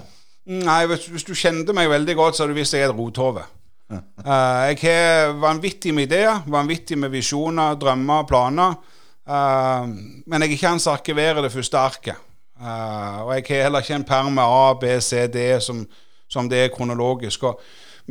[0.48, 2.96] Nei, hvis, hvis, du kjente meg veldig godt, så hadde du visst jeg er et
[2.96, 3.44] rothove.
[3.92, 8.80] Uh, jeg har vanvittig med ideer, vanvittig med visjoner, drømmer, planer.
[9.28, 9.84] Uh,
[10.24, 12.28] men jeg er ikke han som arkiverer det første arket.
[12.62, 15.82] Uh, og jeg har heller ikke en perm med A, B, C, D som,
[16.30, 17.42] som det er kronologisk.
[17.42, 17.60] Og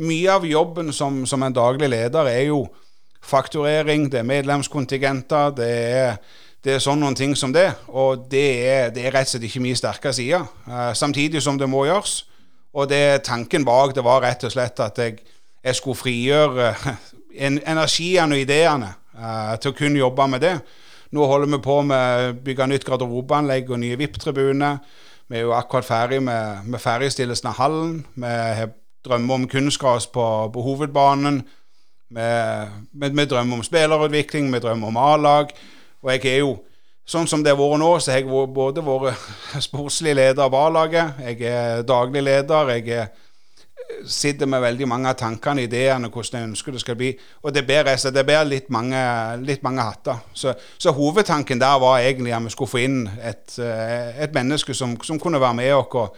[0.04, 2.66] mye av jobben som, som, en daglig leder er jo
[3.24, 6.18] fakturering, det er medlemskontingenter, det er,
[6.64, 7.70] det er sånn noen ting som det.
[7.88, 10.42] Og det er, det er rett og slett ikke min sterke side.
[10.68, 12.26] Uh, samtidig som det må gjøres.
[12.76, 15.16] Og det tanken bak det var rett og slett at jeg,
[15.64, 16.74] jeg skulle frigjøre
[17.48, 20.56] energiene og ideene uh, til å kun jobbe med det.
[21.12, 24.78] Nå holder vi på med å bygge nytt garderobeanlegg og nye VIP-tribuner.
[25.28, 27.98] Vi er jo akkurat ferdig med, med ferdigstillelsen av hallen.
[28.16, 28.72] Vi har
[29.04, 31.42] drømmer om kunstgras på, på hovedbanen.
[32.12, 32.28] Vi,
[32.92, 35.52] vi, vi, drømmer om spillerutvikling, vi drømmer om A-lag.
[36.02, 36.54] Og jeg er jo,
[37.08, 39.28] sånn som det har vært nå, så har jeg både vært
[39.68, 43.12] sportslig leder av A-laget, jeg er daglig leder, jeg er
[44.06, 47.10] sitter med veldig mange av tankene, ideene, hvordan jeg ønsker det skal bli.
[47.42, 49.02] Og det ber litt, mange,
[49.42, 50.22] litt, mange, hatter.
[50.34, 54.74] Så, så, hovedtanken der var egentlig at vi skulle få inn et, eh, et menneske
[54.74, 56.16] som, som, kunne være med oss og,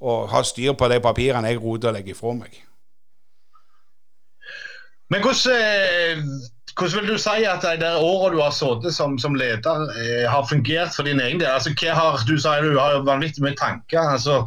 [0.00, 2.62] og, ha styr på de papirene jeg roter og legger ifra meg.
[5.10, 6.24] Men hvordan eh,
[6.76, 10.26] hvordan vil du si at de der årene du har sittet som, som, leder, eh,
[10.28, 11.48] har fungert for din egen del?
[11.48, 14.02] Altså, hva har, du sier du har vanvittig mye tanker.
[14.16, 14.42] Altså,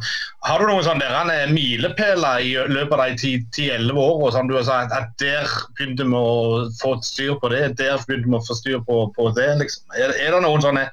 [0.46, 4.94] har du noen sånne milepæler i løpet av de 10-11 årene som du har sagt
[4.94, 8.78] at der begynte vi å få styr på det, der begynte vi å få styr
[8.86, 9.50] på, på det?
[9.64, 9.88] Liksom?
[9.98, 10.86] Er, er, det noen sånne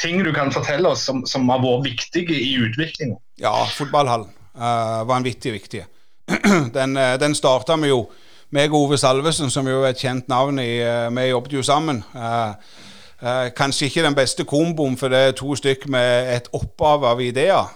[0.00, 3.16] ting du kan fortelle oss som, som har vært viktige i utviklingen?
[3.40, 5.86] Ja, fotballhallen uh, viktig viktig.
[6.76, 8.04] den, uh, den starta vi jo
[8.54, 11.62] meg og Ove Salvesen, som jo er et kjent navn, i, eh, vi jobbet jo
[11.62, 12.04] sammen.
[12.14, 12.54] Uh,
[13.22, 17.20] uh, kanskje ikke den beste komboen, for det er to stykk med et opphav av
[17.20, 17.72] ideer.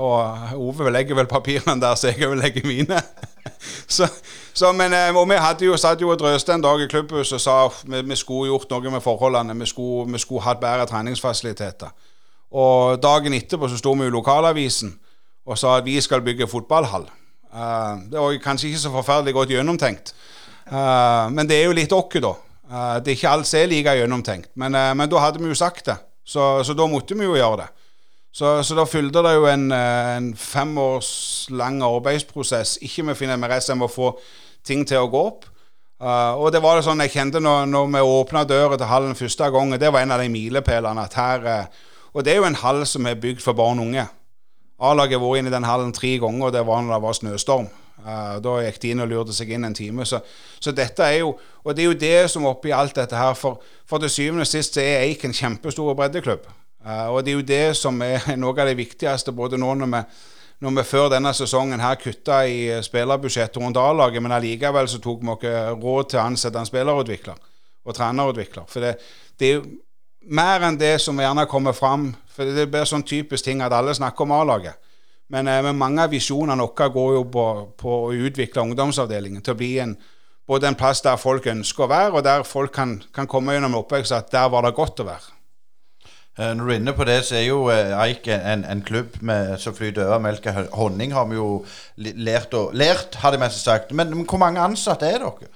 [0.00, 3.00] Og Ove legger vel papirene der, så jeg vil legge mine.
[3.96, 4.08] så,
[4.54, 7.40] så, men, og vi hadde jo, satt jo og drøste en dag i klubbhuset og
[7.40, 9.58] sa vi, vi skulle gjort noe med forholdene.
[9.60, 11.92] Vi skulle, skulle hatt bedre treningsfasiliteter.
[12.56, 14.96] Og dagen etterpå så sto vi i lokalavisen
[15.46, 17.04] og sa at vi skal bygge fotballhall.
[17.54, 20.12] Uh, det var kanskje ikke så forferdelig godt gjennomtenkt.
[20.66, 22.34] Uh, men det er jo litt oss, da.
[22.66, 24.50] Uh, det er ikke alt som er like gjennomtenkt.
[24.54, 27.64] Men, men, da hadde vi jo sagt det, så, så da måtte vi jo gjøre
[27.64, 27.68] det.
[28.36, 33.20] Så, så da fulgte det jo en, en fem års lang arbeidsprosess, ikke med å
[33.20, 34.10] finne MRS, enn å få
[34.66, 35.46] ting til å gå opp.
[36.02, 39.48] og det var det sånn jeg kjente når, når vi åpna døra til hallen første
[39.54, 39.80] gangen.
[39.80, 41.06] Det var en av de milepælene.
[42.12, 44.04] Og det er jo en hall som er bygd for barn og unge.
[44.76, 47.16] A-laget har vært inn i den hallen tre ganger, og det var når det var
[47.16, 47.68] snøstorm.
[48.06, 50.04] Uh, da gikk de inn og lurte seg inn en time.
[50.06, 50.20] Så,
[50.60, 51.32] så, dette er jo
[51.64, 53.56] Og det er jo det som oppi alt dette her For,
[53.88, 56.44] for til syvende og sist er Eik en kjempestor breddeklubb.
[56.84, 59.90] Uh, og det er jo det som er noe av det viktigste både nå når
[59.94, 60.02] vi,
[60.62, 65.24] når vi før denne sesongen her kutta i spillerbudsjettet rundt A-laget, men allikevel så tok
[65.24, 65.48] vi oss
[65.82, 67.42] råd til å ansette en spillerutvikler
[67.86, 68.68] og trenerutvikler.
[68.68, 68.94] For det,
[69.40, 69.66] det er jo
[70.26, 72.10] mer enn det som gjerne kommer fram.
[72.36, 74.76] For det blir sånn typisk ting at alle snakker om A-laget.
[75.28, 79.56] Men, eh, men, mange av visjonene våre går jo på, på, å utvikle ungdomsavdelingen til
[79.56, 79.96] å bli en,
[80.46, 83.74] både en plass der folk ønsker å være, og der folk kan, kan komme gjennom
[83.80, 85.32] oppvekst at der var det godt å være.
[86.36, 89.18] Eh, når du er inne på det, så er jo eh, Eik en, en klubb
[89.24, 91.14] med, som flyter over melk og honning.
[91.16, 91.50] Har vi jo
[91.96, 93.94] lært, og, lært har de mest sagt.
[93.96, 95.50] Men, men hvor mange ansatte er dere?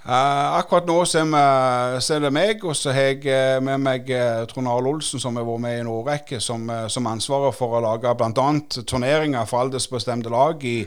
[0.00, 4.46] Uh, akkurat nå så er, det meg, og så har jeg uh, med meg uh,
[4.48, 7.82] Trond Arle Olsen, som har vært med i en årrekke, som, som ansvarer for å
[7.84, 8.46] lage bl.a.
[8.80, 10.78] turneringer for aldersbestemte lag i,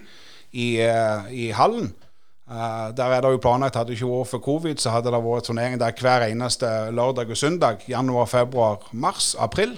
[0.52, 0.68] i,
[1.30, 1.92] i hallen.
[2.98, 5.78] der er det jo planlagt, hadde ikke vært for covid, så hadde det vært turnering
[5.82, 7.86] der hver eneste lørdag og søndag.
[7.88, 9.78] Januar, februar, mars, april.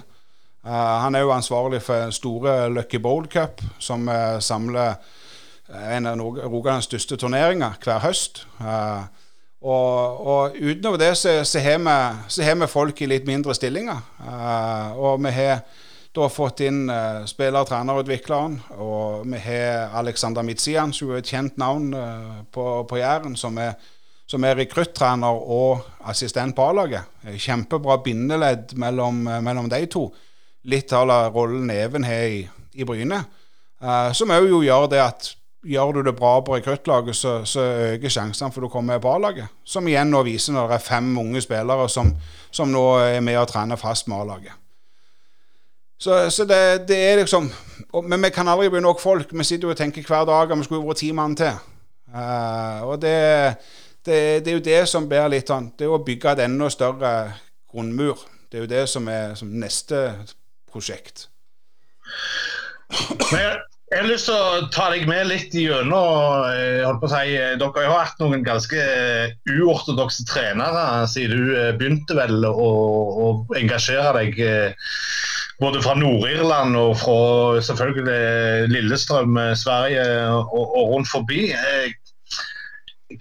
[0.64, 4.08] han er jo ansvarlig for store Lucky Bowl Cup, som
[4.40, 4.96] samler
[5.68, 8.46] en av Rogalands største turneringer hver høst.
[8.60, 9.04] Uh,
[9.66, 11.96] og, og utover det så, så, har vi,
[12.28, 13.98] så, har vi, folk i litt mindre stillinger.
[14.22, 15.64] Uh, og vi har
[16.16, 18.60] da fått inn uh, spiller- og trenerutvikleren.
[18.78, 23.58] Og vi har Alexander Midtsian, som er et kjent navn uh, på, på Jæren, som
[23.58, 23.74] er,
[24.30, 27.10] som er rekruttrener og assistent på A-laget.
[27.34, 30.06] Kjempebra bindeledd mellom, mellom de to.
[30.70, 32.44] Litt av rollen Even har i,
[32.78, 33.24] i Bryne.
[33.82, 38.12] Uh, som òg gjør det at gjør du det bra på rekruttlaget, så, så øker
[38.12, 39.48] sjansene for du kommer på A-laget.
[39.64, 42.12] Som igjen nå viser når det er fem unge spillere som,
[42.50, 44.54] som nå er med og trener fast med A-laget.
[45.98, 47.46] Så, så det, det, er liksom
[48.04, 49.32] Men vi kan aldri bli nok folk.
[49.32, 51.56] Vi sitter jo og tenker hver dag om vi skulle vært ti mann til.
[52.12, 53.56] Uh, og det,
[54.06, 56.68] det, det, er jo det som blir litt sånn Det er å bygge et enda
[56.70, 57.12] større
[57.72, 58.20] grunnmur.
[58.52, 60.02] Det er jo det som er som neste
[60.70, 61.28] prosjekt.
[63.32, 67.10] Men jeg har lyst til å ta deg med litt gjennom eh, holdt på å
[67.12, 68.86] si, Dere har hatt noen ganske
[69.52, 72.70] uortodokse trenere siden du eh, begynte vel å,
[73.26, 74.40] å engasjere deg.
[75.62, 80.02] Både fra Nord-Irland og fra selvfølgelig Lillestrøm, Sverige
[80.34, 81.46] og, og rundt forbi.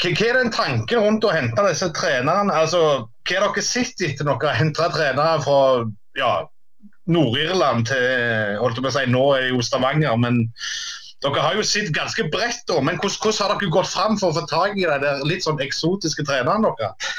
[0.01, 2.51] Hva er den tanken rundt å hente disse trenerne?
[2.51, 5.61] Altså, hva har dere sett etter dere har henta trenere fra
[6.17, 6.33] ja,
[7.05, 10.45] Nord-Irland til holdt jeg å si, Nå er jo Stavanger, men
[11.23, 12.65] dere har jo sett ganske bredt.
[12.67, 15.45] da, men hvordan, hvordan, har dere gått fram for å få tak i de litt
[15.45, 17.15] sånn eksotiske trenerne deres?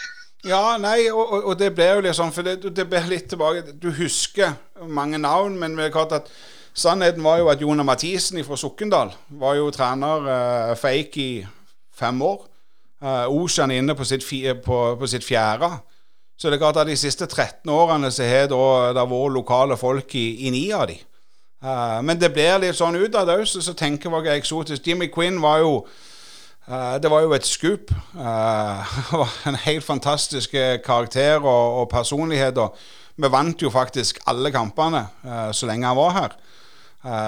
[0.46, 3.88] Ja, nei, og, og, det ble jo sånn, for det, det ble litt tilbake Du
[3.96, 4.54] husker
[4.86, 6.30] mange navn, men det er klart at
[6.76, 11.30] sannheten var jo at Jona Mathisen fra Sokndal var jo trener uh, fake i
[11.96, 12.44] fem år.
[13.02, 14.24] Uh, Ocean inne på sitt,
[14.64, 15.72] på, på sitt fjerde.
[16.36, 20.14] Så det er klart at de siste 13 årene så har det vært lokale folk
[20.14, 20.98] i, i ni av de.
[21.64, 24.84] Uh, men det blir litt sånn ut av det òg, så, så tenker jeg eksotisk.
[24.86, 25.86] Jimmy Quinn var jo
[26.68, 27.92] uh, Det var jo et skup.
[28.16, 32.58] Uh, en helt fantastisk karakter og, og personlighet.
[32.58, 32.76] Og
[33.16, 35.06] vi vant jo faktisk alle kampene
[35.52, 36.34] så lenge han var her.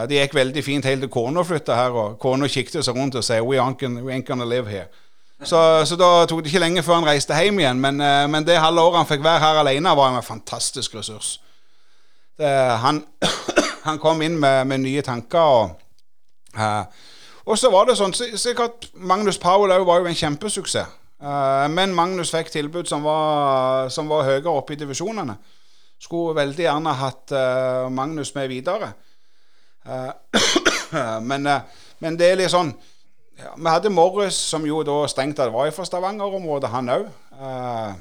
[0.08, 3.24] det gikk veldig fint helt til kona flytta her, og kona kikket seg rundt og
[3.24, 4.88] sa we ain't gonna live here.
[5.42, 7.80] Så, så, da tok det ikke lenge før han reiste hjem igjen.
[7.82, 11.36] Men, eh, men det halve året han fikk være her alene, var en fantastisk ressurs.
[12.38, 12.50] Det,
[12.82, 13.04] han,
[13.86, 15.38] han, kom inn med, med nye tanker.
[15.38, 15.70] Og,
[16.58, 16.82] uh,
[17.46, 20.96] og, så var det sånn sikkert Magnus Powell var jo en kjempesuksess.
[21.18, 25.34] Uh, men Magnus fikk tilbud som var, som var høyere oppe i divisjonene.
[25.98, 28.92] Skulle veldig gjerne hatt uh, Magnus med videre.
[31.30, 31.46] men,
[32.02, 32.74] men det er litt sånn
[33.38, 37.08] ja, Vi hadde Morris, som jo da strengt tatt var fra Stavanger-området, han òg.
[37.38, 37.92] Eh,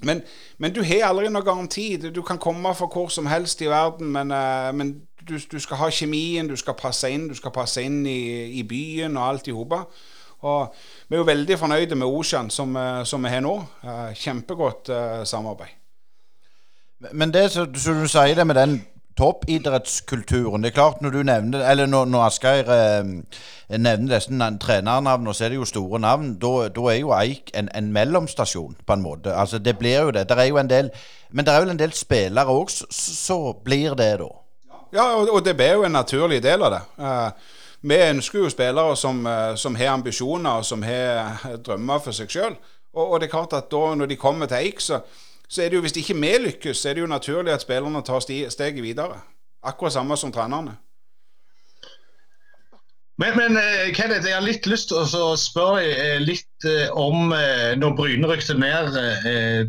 [0.00, 0.22] men,
[0.58, 1.88] men, du har aldri noen garanti.
[1.98, 4.92] Du kan komme fra hvor som helst i verden, men, uh, men
[5.26, 8.20] du, du, skal ha kjemien, du skal passe inn, du skal passe inn i,
[8.60, 9.82] i byen og alt i hopa.
[10.46, 10.74] Og
[11.08, 13.56] vi er jo veldig fornøyde med Ocean som, eh, som vi har nå.
[14.14, 14.86] Kjempegodt
[15.26, 15.74] samarbeid.
[17.10, 18.76] Men det som du sier det med den
[19.18, 20.62] toppidrettskulturen.
[20.62, 23.10] Det er klart, når du nevner Eller når, når Asgeir eh,
[23.78, 26.34] nevner disse trenernavnene, så er det jo store navn.
[26.40, 29.34] Da, er jo Eik en, en, mellomstasjon, på en måte.
[29.34, 30.28] Altså, det blir jo det.
[30.28, 30.90] Det er jo en del
[31.30, 34.28] Men det er vel en del spillere òg, så, blir det da.
[34.92, 36.80] Ja, og, og det blir jo en naturlig del av det.
[36.96, 37.30] Uh,
[37.80, 42.32] vi ønsker jo spillere som, uh, som har ambisjoner, og som har drømmer for seg
[42.32, 42.56] sjøl.
[42.94, 45.02] Og, og, det er klart at da, når de kommer til Eik, så
[45.48, 48.04] så er det jo, hvis ikke vi lykkes, så er det jo naturlig at spillerne
[48.04, 49.20] tar steget videre.
[49.64, 50.76] Akkurat samme som trenerne.
[53.18, 57.32] Men, men eh, Kenneth, jeg har litt lyst til å spørre eh, litt eh, om
[57.80, 58.94] når Bryne rykte ned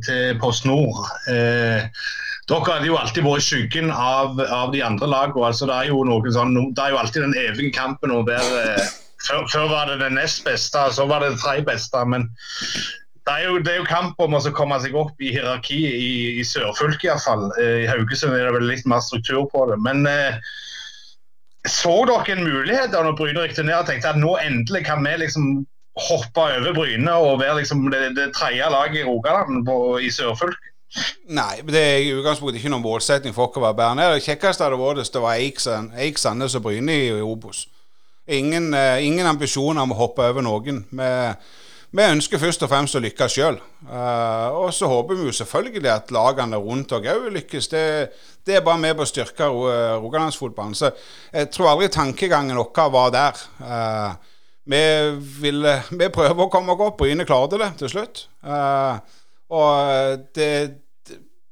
[0.05, 0.99] til Post Nord.
[1.25, 5.47] Dere hadde jo alltid vært i skyggen av, av, de andre lagene.
[5.49, 8.77] Altså, det, er sånn, det er jo alltid den evige kampen være
[9.25, 12.05] før, før, var det det nest beste, så var det det tredje beste.
[12.09, 12.29] Men
[13.29, 16.13] det er, jo, det er jo kamp om å komme seg opp i hierarkiet i,
[16.41, 17.49] i sørfylket iallfall.
[17.61, 19.77] Eh, I Haugesund er det vel litt mer struktur på det.
[19.85, 20.39] Men eh,
[21.69, 25.05] så dere en mulighet da når Bryne rykte ned og tenkte at nå endelig kan
[25.05, 25.51] vi liksom
[25.99, 29.69] hoppe over Bryne og være liksom det, det tredje laget i Rogaland
[30.01, 30.65] i sørfylket?
[31.29, 34.07] Nei, det er i utgangspunktet ikke noen målsetting for oss å være bedre.
[34.15, 37.67] Det kjekkeste hadde vært hvis det var Eik, Sandnes og Bryne i Obos.
[38.25, 40.85] Ingen, eh, ingen ambisjoner om å hoppe over noen.
[40.89, 41.35] med
[41.91, 43.55] vi ønsker først og fremst å lykkes sjøl.
[43.81, 47.67] Eh, og så håper vi jo selvfølgelig at lagene rundt òg lykkes.
[47.71, 47.85] Det,
[48.45, 50.75] det, er bare med på å styrke Rogalandsfotballen.
[50.77, 50.91] Så
[51.33, 53.41] jeg tror aldri tankegangen vår var der.
[53.57, 54.35] Uh,
[54.69, 54.83] vi,
[55.41, 56.99] ville, vi, prøver å komme oss opp.
[57.01, 58.27] Bryne klarte det til slutt.
[59.49, 60.53] Og det,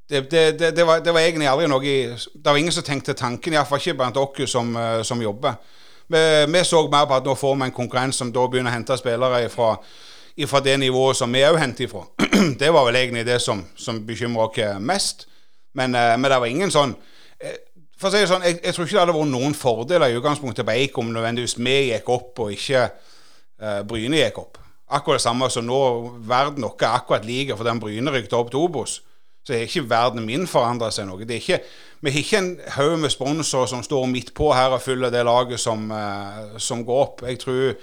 [0.07, 3.97] det, var, det, var, egentlig aldri noe Det var ingen som tenkte tanken, iallfall ikke
[3.97, 4.69] blant oss som,
[5.01, 5.57] som jobber.
[6.07, 8.77] Vi, vi, så mer på at nå får vi en konkurrent som da begynner å
[8.77, 9.73] hente spillere fra
[10.45, 12.03] fra det nivået som vi òg henter ifra.
[12.61, 15.27] det var vel egentlig det som, som bekymra oss mest.
[15.77, 16.93] Men, eh, men, det var ingen sånn
[17.39, 17.57] eh,
[17.97, 20.17] For å si det sånn, jeg, jeg, tror ikke det hadde vært noen fordeler i
[20.19, 24.59] utgangspunktet på Eik om nødvendigvis vi gikk opp og ikke uh, Bryne gikk opp.
[24.87, 25.79] akkurat det samme som nå
[26.29, 28.99] verden vår er akkurat lik fordi Bryne rykket opp til Obos.
[29.41, 31.25] Så har ikke verden min forandra seg noe.
[31.25, 31.59] Det er ikke,
[32.05, 35.25] vi har ikke en haug med sponsorer som står midt på her og fyller det
[35.25, 35.89] laget som,
[36.61, 37.23] som går opp.
[37.25, 37.77] Jeg tror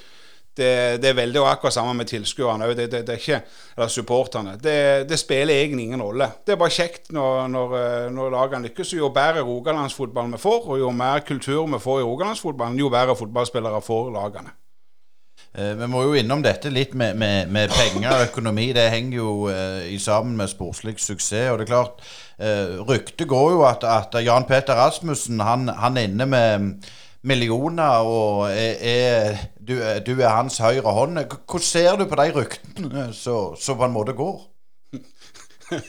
[0.56, 3.40] det, det, er veldig akkurat samme med tilskuerne det, det, det, er
[3.76, 4.56] eller supporterne.
[4.62, 6.28] Det, spiller egentlig ingen rolle.
[6.46, 8.94] Det er bare kjekt når, når, eh, når lagene lykkes.
[8.94, 13.16] Jo bedre rogalandsfotball vi får, og jo mer kultur vi får i rogalandsfotballen, jo bedre
[13.18, 14.54] fotballspillere får lagene.
[15.54, 18.72] Eh, vi må jo innom dette litt med, med, med penger og økonomi.
[18.74, 21.52] Det henger jo eh, sammen med sportslig suksess.
[21.52, 22.02] Og det er klart,
[22.38, 26.90] eh, ryktet går jo at, at Jan Peter Rasmussen han, han er inne med
[27.24, 31.18] millioner og er, er, du, du, er hans høyre hånd.
[31.18, 34.42] Hvordan ser du på de ryktene som på en måte går?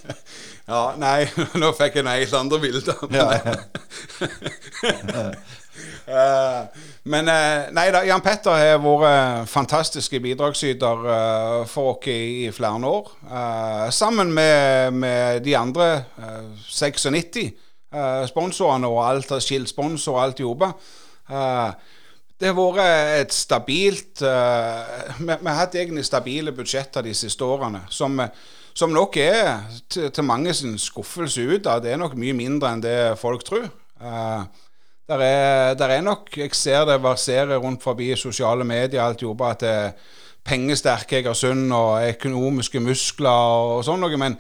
[0.71, 1.27] ja, nei,
[1.61, 2.97] nå fikk jeg noen helt andre bilder.
[3.13, 3.53] Ja, ja.
[6.15, 6.61] uh,
[7.11, 10.95] men uh, nei da, Jan Petter har vært fantastiske bidragsyter
[11.69, 13.11] for oss i, flere år.
[13.91, 16.03] sammen med, med, de andre
[16.71, 17.51] 96
[18.27, 20.71] sponsorene og alt skilt sponsor og alt jobba.
[21.30, 21.93] Eh,
[22.36, 27.86] det har vært et stabilt vi, vi, har hatt egentlig stabile budsjetter de siste årene,
[27.88, 28.19] som,
[28.76, 31.80] som nok er til, til mange sin skuffelse ut av.
[31.86, 33.69] Det er nok mye mindre enn det folk tror.
[34.03, 34.43] Uh,
[35.07, 39.51] der er, der er, nok Jeg ser det verserer rundt forbi sosiale medier alt jobba
[39.53, 39.91] at det er
[40.45, 44.17] pengesterke Egersund og økonomiske muskler og sånn noe.
[44.17, 44.38] Men,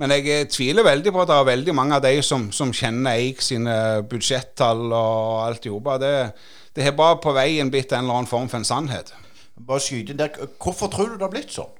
[0.00, 3.14] men jeg tviler veldig på at det er veldig mange av de som, som kjenner
[3.14, 3.76] Eik sine
[4.10, 6.00] budsjettall og alt jobber.
[6.02, 6.14] Det,
[6.74, 9.14] det har bare på veien blitt en eller annen form for en sannhet.
[9.54, 10.34] Bare skyte der.
[10.58, 11.70] Hvorfor tror du det har blitt sånn?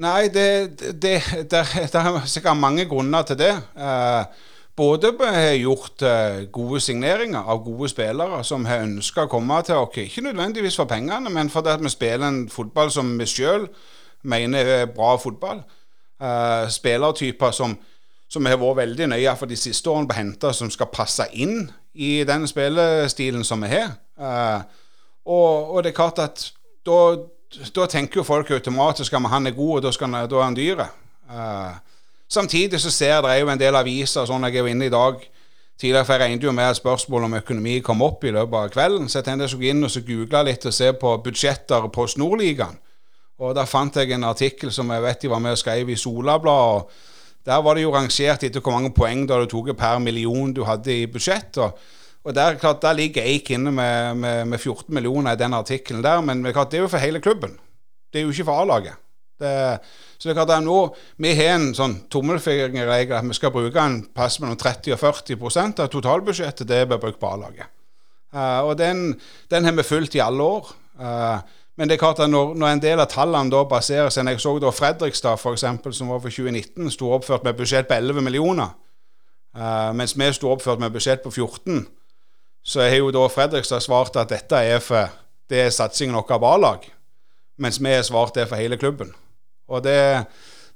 [0.00, 0.92] Nei, det, det,
[1.50, 1.60] det,
[1.92, 3.52] det er sikkert mange grunner til det.
[3.76, 4.46] Eh,
[4.80, 9.78] både har gjort eh, gode signeringer av gode spillere som har ønska å komme til
[9.78, 9.98] oss.
[10.00, 13.68] Ikke nødvendigvis for pengene, men fordi vi spiller en fotball som vi sjøl
[14.22, 15.62] mener er bra fotball.
[16.20, 17.72] Uh, spillertyper som,
[18.28, 21.70] som har vært veldig nøye for de siste årene på henta, som skal passe inn
[21.94, 23.94] i den spillestilen som vi har.
[24.20, 24.60] Uh,
[25.24, 26.42] og, og, det er klart at
[26.84, 30.58] da, tenker jo folk automatisk at han er god, og da, skal, da er han
[30.58, 30.84] dyr.
[31.30, 31.72] Uh,
[32.28, 35.24] samtidig så ser dere jo en del aviser, sånn jeg er jo inne i dag
[35.80, 38.70] tidligere, for jeg regnet jo med at spørsmålet om økonomi kom opp i løpet av
[38.76, 39.08] kvelden.
[39.08, 42.08] Så jeg tenkte jeg skulle gå inn og google litt og se på budsjetter på
[42.20, 42.76] Nordligaen.
[43.40, 45.96] Og Da fant jeg en artikkel som jeg vet de var med og skrev i
[45.96, 46.98] Solabladet.
[47.48, 50.92] Der var det jo rangert etter hvor mange poeng du tatt per million du hadde
[50.92, 51.56] i budsjett.
[51.56, 51.78] Og,
[52.24, 56.04] og der, klart, der ligger Eik inne med, med, med, 14 millioner i den artikkelen
[56.04, 57.56] der, men klart, det er jo for hele klubben.
[58.12, 59.00] Det er jo ikke for A-laget.
[59.40, 63.80] Så det er klart at nå, Vi har en sånn tommelfingerregel at vi skal bruke
[63.80, 66.68] en pass mellom 30 og 40% av totalbudsjettet.
[66.68, 67.72] Det bør brukt på A-laget.
[68.34, 69.14] Uh, og den,
[69.50, 70.68] den, har vi fulgt i alle år.
[71.00, 71.40] Uh,
[71.76, 74.40] men det er klart at når, når, en del av tallene da baserer seg Jeg
[74.42, 78.74] så da Fredrikstad, eksempel, som var for 2019, sto oppført med budsjett på 11 millioner.
[79.56, 81.86] Uh, mens vi sto oppført med budsjett på 14.
[82.62, 85.08] Så har jo da Fredrikstad svart at dette er for
[85.50, 86.84] det er satsingen vår av A-lag.
[87.58, 89.14] Mens vi har svart det for hele klubben.
[89.68, 90.24] Og det,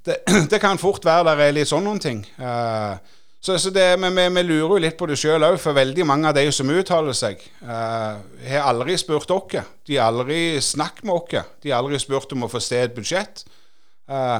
[0.06, 0.16] det,
[0.50, 2.24] det kan fort være der er litt sånn noen ting.
[2.38, 2.96] Uh,
[3.44, 6.04] så, så det, men vi, vi, lurer jo litt på det sjøl òg, for veldig
[6.08, 9.58] mange av de som uttaler seg, uh, har aldri spurt oss.
[9.84, 11.50] De har aldri snakket med oss.
[11.60, 13.42] De har aldri spurt om å få se et budsjett.
[14.08, 14.38] Uh,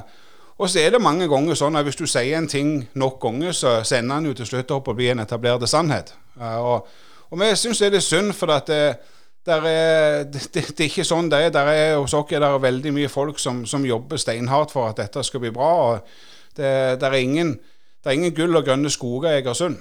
[0.57, 3.53] og så er det mange ganger sånn at hvis du sier en ting nok ganger,
[3.53, 6.15] så sender han jo til slutt opp og blir en etablert sannhet.
[6.41, 6.89] Uh, og,
[7.29, 11.05] og, vi syns det er litt synd, for at det, er, det, det, er ikke
[11.05, 11.55] sånn det er.
[11.59, 15.05] Der er hos oss er det veldig mye folk som, som jobber steinhardt for at
[15.05, 15.75] dette skal bli bra.
[15.91, 16.17] og
[16.55, 17.57] det er ingen
[18.05, 19.79] det er ingen gull og grønne skoger i Egersund.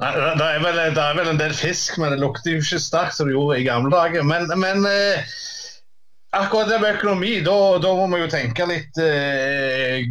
[0.00, 2.80] Nei, det er, vel, det er, vel, en del fisk, men det lukter jo ikke
[2.80, 4.24] sterkt som det gjorde i gamle dager.
[4.24, 5.32] Men, men eh,
[6.36, 10.04] akkurat det med økonomi, da, da, må vi jo tenke litt eh,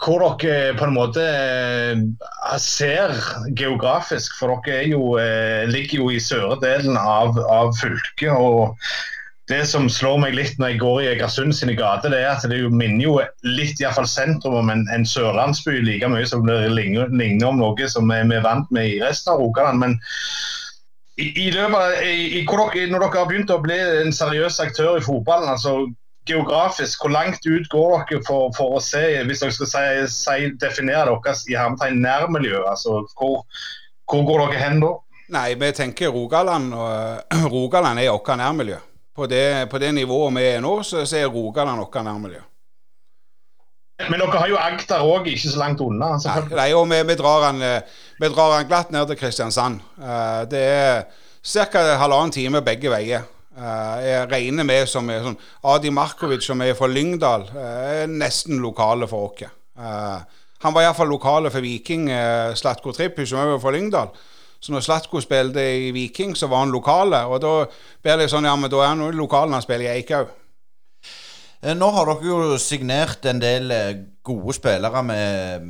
[0.00, 2.04] hvor dere på en måte eh,
[2.60, 3.12] ser
[3.52, 4.36] geografisk.
[4.40, 8.32] For dere jo, eh, ligger jo i søre delen av, av fylket.
[8.32, 8.76] og
[9.50, 12.46] det som slår meg litt når jeg går i Egersund sine gater, det er at
[12.48, 13.14] det minner jo
[13.46, 17.88] litt iallfall sentrum om en, en sørlandsby like mye som det ligner, ligner om noe
[17.90, 19.82] som vi er vant med i resten av Rogaland.
[19.82, 19.96] Men
[21.20, 25.00] i, i løpet i, i, dere, når dere har begynt å bli en seriøs aktør
[25.00, 25.88] i fotballen, altså
[26.28, 30.50] geografisk, hvor langt ut går dere for, for å se, hvis dere skal si, si,
[30.62, 32.62] definere deres i hermetegn nærmiljø?
[32.70, 33.42] altså hvor,
[34.06, 34.94] hvor går dere hen da?
[35.30, 38.78] Nei, vi tenker Rogaland, og Rogaland er vårt nærmiljø
[39.16, 42.44] på det, på det nivået vi er nå, så, så er Rogaland noe nærmere.
[44.08, 46.14] Men dere har jo Agder òg, ikke så langt unna?
[46.56, 49.82] Nei, og vi, vi, drar han, vi, drar han, glatt ned til Kristiansand.
[50.00, 51.02] Eh, det er
[51.44, 51.82] ca.
[52.00, 53.28] halvannen time begge veier.
[53.60, 55.38] Eh, jeg regner med som er sånn
[55.68, 59.42] Adi Markovic, som er fra Lyngdal, eh, er nesten lokale for oss.
[59.42, 60.20] Eh,
[60.60, 62.10] han var iallfall lokale for Viking,
[62.54, 64.10] Slatko Tripic, som er fra Lyngdal.
[64.60, 67.24] Så når Slatko spilte i Viking, så var han lokale.
[67.32, 67.54] Og da
[68.02, 70.36] blir det sånn, ja, men da er han jo lokal når han spiller i Eikhaug.
[71.60, 73.72] Nå har dere jo signert en del
[74.24, 75.66] gode spillere med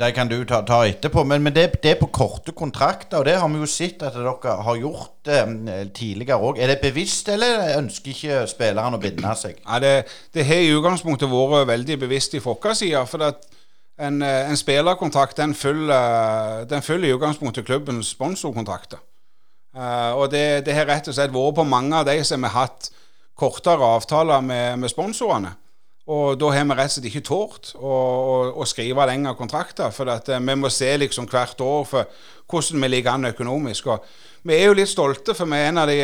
[0.00, 1.22] De kan du ta, ta etterpå.
[1.22, 4.16] Men, men det, det, er på korte kontrakter, og det har vi jo sett at
[4.18, 6.58] dere har gjort eh, tidligere òg.
[6.58, 9.62] Er det bevisst, eller ønsker ikke spillerne å binde seg?
[9.62, 9.94] Ja, det,
[10.34, 13.04] det har i utgangspunktet vært veldig bevisst i fokka side.
[13.06, 13.46] For at
[14.00, 19.02] en, en spillerkontrakt den følger, den følger i utgangspunktet klubbens sponsorkontrakter.
[19.72, 22.52] Uh, og det, det har rett og slett vært på mange av de som har
[22.52, 22.90] hatt
[23.38, 25.54] kortere avtaler med, med sponsorene.
[26.12, 29.92] Og da har vi rett og slett ikke tort å, å, å skrive lengre kontrakter.
[29.94, 33.86] For at, vi må se liksom hvert år for hvordan vi ligger an økonomisk.
[33.86, 34.04] Og
[34.42, 35.96] vi er jo litt stolte, for vi er en av de,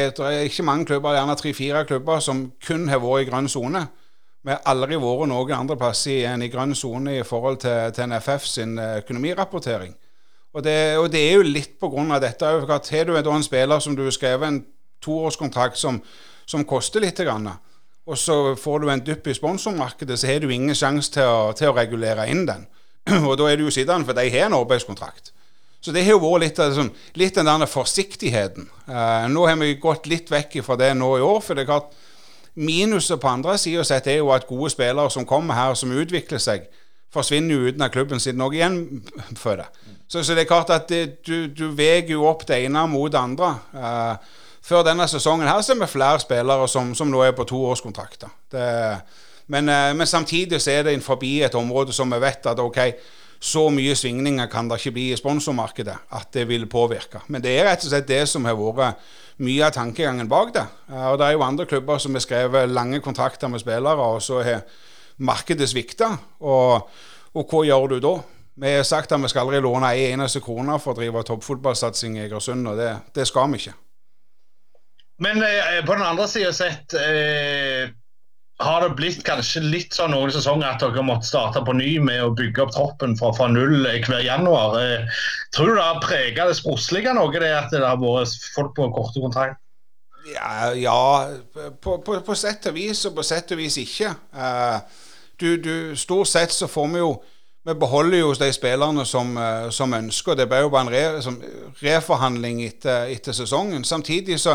[0.47, 3.85] ikke mange klubber, gjerne tre-fire klubber som kun har vært i grønn sone.
[4.47, 8.47] Vi har aldri vært noen andreplass enn i grønn sone i forhold til, til NFF
[8.47, 9.97] sin eh, økonomirapportering.
[10.55, 12.47] Og det, og det, er jo litt av dette.
[12.47, 14.63] Har du en spiller som du har skrevet en
[15.05, 16.01] toårskontrakt som,
[16.47, 17.21] som koster litt,
[18.09, 21.69] og så får du en dupp i sponsormarkedet, så har du ingen sjanse til, til,
[21.69, 22.65] å regulere inn den.
[23.29, 25.35] og da er du jo sittende, for de har en arbeidskontrakt.
[25.85, 28.67] Så det har jo vært litt, sånn, litt den der forsiktigheten.
[28.89, 31.43] Uh, nå har vi gått litt vekk fra det nå i år.
[31.45, 31.93] for det er klart
[32.59, 36.43] Minuset på andre sida sett er jo at gode spillere som kommer her, som utvikler
[36.43, 36.67] seg,
[37.15, 38.81] forsvinner jo uten at klubben sitter noe igjen
[39.39, 39.69] for det.
[40.09, 43.13] Så, så, det er klart at det, du, du veger jo opp det ene mot
[43.13, 43.53] det andre.
[43.77, 47.47] Uh, før denne sesongen her så er vi flere spillere som, som nå er på
[47.49, 48.33] toårskontrakter.
[49.49, 52.81] Men, uh, men samtidig så er det innenfor et område som vi vet at ok,
[53.41, 57.23] så mye svingninger kan det ikke bli i sponsormarkedet at det vil påvirke.
[57.29, 58.99] Men det er rett og slett det som har vært
[59.39, 60.65] mye av tankegangen bak det.
[60.91, 64.43] Og det er jo andre klubber som har skrevet lange kontrakter med spillere, og så
[64.43, 64.65] har
[65.23, 66.11] markedet svikta.
[66.41, 66.89] Og,
[67.35, 68.17] og, hva gjør du da?
[68.59, 72.19] Vi har sagt at vi skal aldri låne en eneste krone for å drive toppfotballsatsing
[72.19, 73.77] i Egersund, og det, det skal vi ikke.
[75.23, 77.91] Men eh, på den andre sida sett eh,
[78.59, 82.25] har det blitt kanskje litt sånn noen sesonger at dere måtte starte på ny med
[82.25, 84.75] å bygge opp troppen fra, fra null hver januar.
[84.83, 85.21] Eh,
[85.55, 88.89] tror du det har preget det sportslige noe, det at det har vært folk på
[88.97, 89.61] korte kontrakt?
[90.33, 91.03] Ja, ja
[91.55, 94.11] på, på, på, sett og vis, og på sett og vis ikke.
[94.35, 94.83] Uh,
[95.39, 97.13] du, du, stort sett så får vi jo
[97.69, 99.35] Vi beholder jo de spillerne som,
[99.71, 100.35] som ønsker.
[100.39, 101.35] Det ble jo bare en re, som,
[101.83, 103.85] reforhandling etter, etter, sesongen.
[103.85, 104.55] Samtidig så,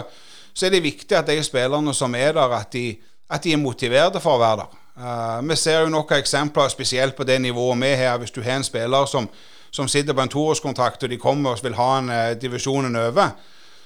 [0.50, 2.96] så, er det viktig at de spillerne som er der, at de
[3.34, 4.80] at de er motiverte for å være der.
[4.94, 8.20] Uh, vi ser jo noen eksempler, spesielt på det nivået vi har.
[8.22, 9.28] Hvis du har en spiller som,
[9.74, 13.34] som sitter på en toårskontrakt, og de kommer og vil ha en uh, divisjonen over,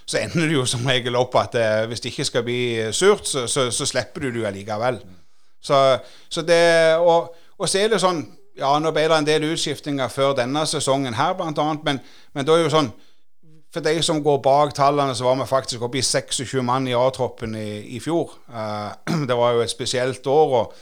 [0.07, 3.27] så ender det jo som regel opp at uh, hvis det ikke skal bli surt,
[3.27, 4.99] så, så, så slipper du det allikevel.
[5.63, 5.79] Så,
[6.29, 8.25] så det, og, og så er det sånn
[8.57, 11.99] Ja, nå ble det en del utskiftinger før denne sesongen her, blant annet, men,
[12.33, 12.87] men da er jo sånn
[13.73, 16.95] for de som går bak tallene, så var vi faktisk oppe i 26 mann i
[16.95, 18.31] A-troppen i, i, fjor.
[18.49, 18.93] Uh,
[19.29, 20.55] det var jo et spesielt år.
[20.61, 20.73] og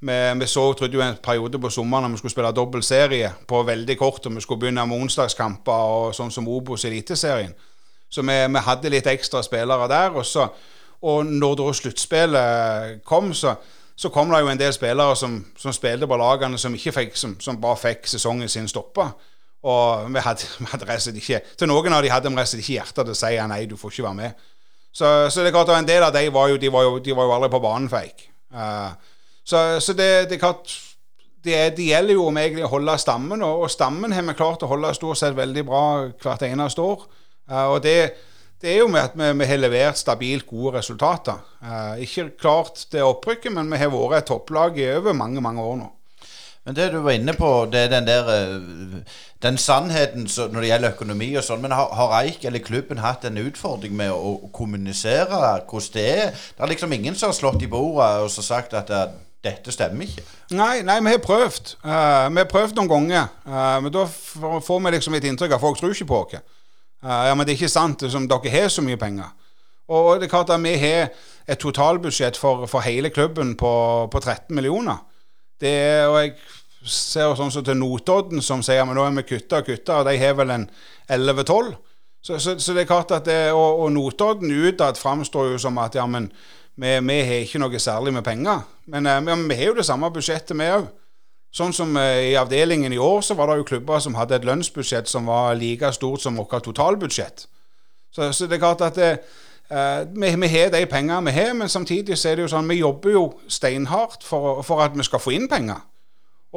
[0.00, 3.32] vi, vi så, trodde jo en periode på sommeren når vi skulle spille dobbel serie
[3.48, 7.52] på veldig kort, og vi skulle begynne med onsdagskamper og sånn som Obos Eliteserien.
[8.10, 10.16] Så vi, vi, hadde litt ekstra spillere der.
[10.16, 10.48] Og, så,
[11.04, 13.54] og når da sluttspillet kom, så,
[13.94, 17.36] så, kom det jo en del spillere som, som spilte på lagene som, fikk, som,
[17.40, 19.10] som bare fikk sesongen sin stoppa.
[19.60, 22.78] Og vi hadde, vi hadde rett ikke Til noen av de hadde vi rett ikke
[22.78, 24.46] hjerte til å si nei, du får ikke være med.
[24.90, 27.14] Så, så det er klart en del av de var jo, de var jo, de
[27.14, 28.26] var jo aldri på banen for Eik.
[28.50, 28.90] Uh,
[29.46, 30.72] så, så det, det, er klart
[31.44, 34.64] det, det, gjelder jo om egentlig å holde stammen, og, og, stammen har vi klart
[34.66, 37.06] å holde stort sett veldig bra hvert eneste år.
[37.46, 37.94] Uh, og det,
[38.58, 41.38] det, er jo med at vi, vi har levert stabilt gode resultater.
[41.62, 45.62] Uh, ikke klart det opprykket, men vi har vært et topplag i over mange, mange
[45.62, 45.90] år nå.
[46.70, 49.00] Men det du var inne på, det er den der eh,
[49.42, 51.64] Den sannheten når det gjelder økonomi og sånn.
[51.64, 56.04] Men har, har, Eik eller klubben hatt en utfordring med å, å, kommunisere hvordan det
[56.12, 56.30] er?
[56.30, 59.00] Det er liksom ingen som har slått i bordet og sagt at det,
[59.42, 60.22] dette stemmer ikke?
[60.54, 61.74] Nei, nei vi har prøvd.
[61.82, 63.26] Uh, vi har prøvd noen ganger.
[63.48, 66.38] Uh, men da får vi liksom et inntrykk av at folk tror ikke på oss.
[67.02, 68.06] Uh, ja, men det er ikke sant.
[68.06, 69.34] Liksom, dere har så mye penger.
[69.90, 71.10] Og det er klart at vi har
[71.50, 73.74] et totalbudsjett for, for hele klubben på,
[74.12, 75.02] på 13 millioner.
[75.60, 76.36] Det, og jeg
[76.84, 80.08] ser sånn som til Notodden, som sier men nå er vi kutta og kutta, og
[80.08, 80.66] de har vel en
[81.10, 81.74] 11-12.
[82.20, 85.78] Så, så, så, det er klart at det, Og, og Notodden utad framstår jo som
[85.80, 86.30] at ja, men
[86.76, 88.64] vi, vi, har ikke noe særlig med penger.
[88.86, 90.88] Men, eh, men vi har jo det samme budsjettet, vi òg.
[91.52, 94.48] Sånn som eh, i avdelingen i år, så var det jo klubber som hadde et
[94.48, 97.46] lønnsbudsjett som var like stort som vårt totalbudsjett.
[98.12, 99.14] Så, så det er klart at det,
[99.70, 102.66] Eh, vi, vi har de pengene vi har, men samtidig så er det jo sånn
[102.66, 105.78] vi jobber jo steinhardt for, for at vi skal få inn penger.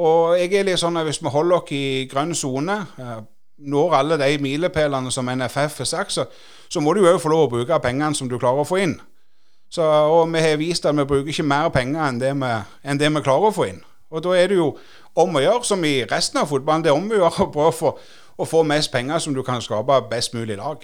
[0.00, 3.18] Og jeg er litt sånn at hvis vi holder oss i grønn sone, eh,
[3.64, 6.24] når alle de milepælene som NFF har sagt, så,
[6.68, 8.96] så må du jo få lov å bruke pengene som du klarer å få inn.
[9.70, 12.50] Så, og vi har vist at vi bruker ikke mer penger enn det, vi,
[12.82, 13.80] enn det vi klarer å få inn.
[14.14, 14.74] Og da er det jo
[15.18, 17.94] om å gjøre, som i resten av fotballen, det er om å gjøre å prøve
[18.34, 20.82] å få mest penger som du kan skape best mulig lag.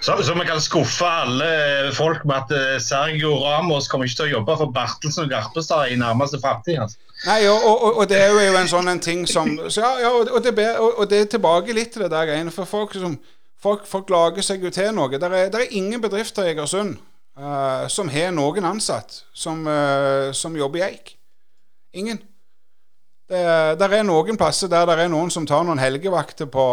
[0.00, 4.28] Så, så, vi kan skuffe alle folk med at uh, Sergio Ramos kommer ikke til
[4.28, 6.78] å jobbe for Bartelsen og Garpestad i nærmeste framtid?
[6.82, 6.96] Altså.
[7.26, 10.12] Nei, og, og, og, det er jo en sånn en ting som så ja, ja,
[10.14, 12.54] og, det, og, det, er tilbake litt til det der greiene.
[12.54, 13.18] For folk, som,
[13.60, 15.10] folk, folk, lager seg jo til noe.
[15.10, 16.96] Det er, er, ingen bedrifter i Egersund
[17.36, 21.16] uh, som har noen ansatt som, uh, som jobber i Eik.
[21.98, 22.22] Ingen.
[23.28, 23.40] Det,
[23.76, 26.66] der er noen plasser der det er noen som tar noen helgevakter på,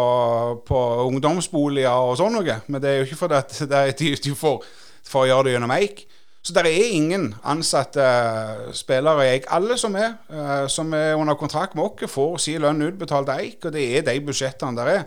[0.64, 2.60] på ungdomsboliger og sånn noe.
[2.66, 3.66] Men det er jo ikke fordi
[4.00, 4.62] de, de får,
[5.04, 6.06] får gjøre det gjennom Eik.
[6.46, 9.48] Så det er ingen ansatte uh, spillere i Eik.
[9.50, 13.66] Alle som er, uh, som er under kontrakt med oss, får sin lønn utbetalt Eik,
[13.66, 15.02] og det er de budsjettene der er.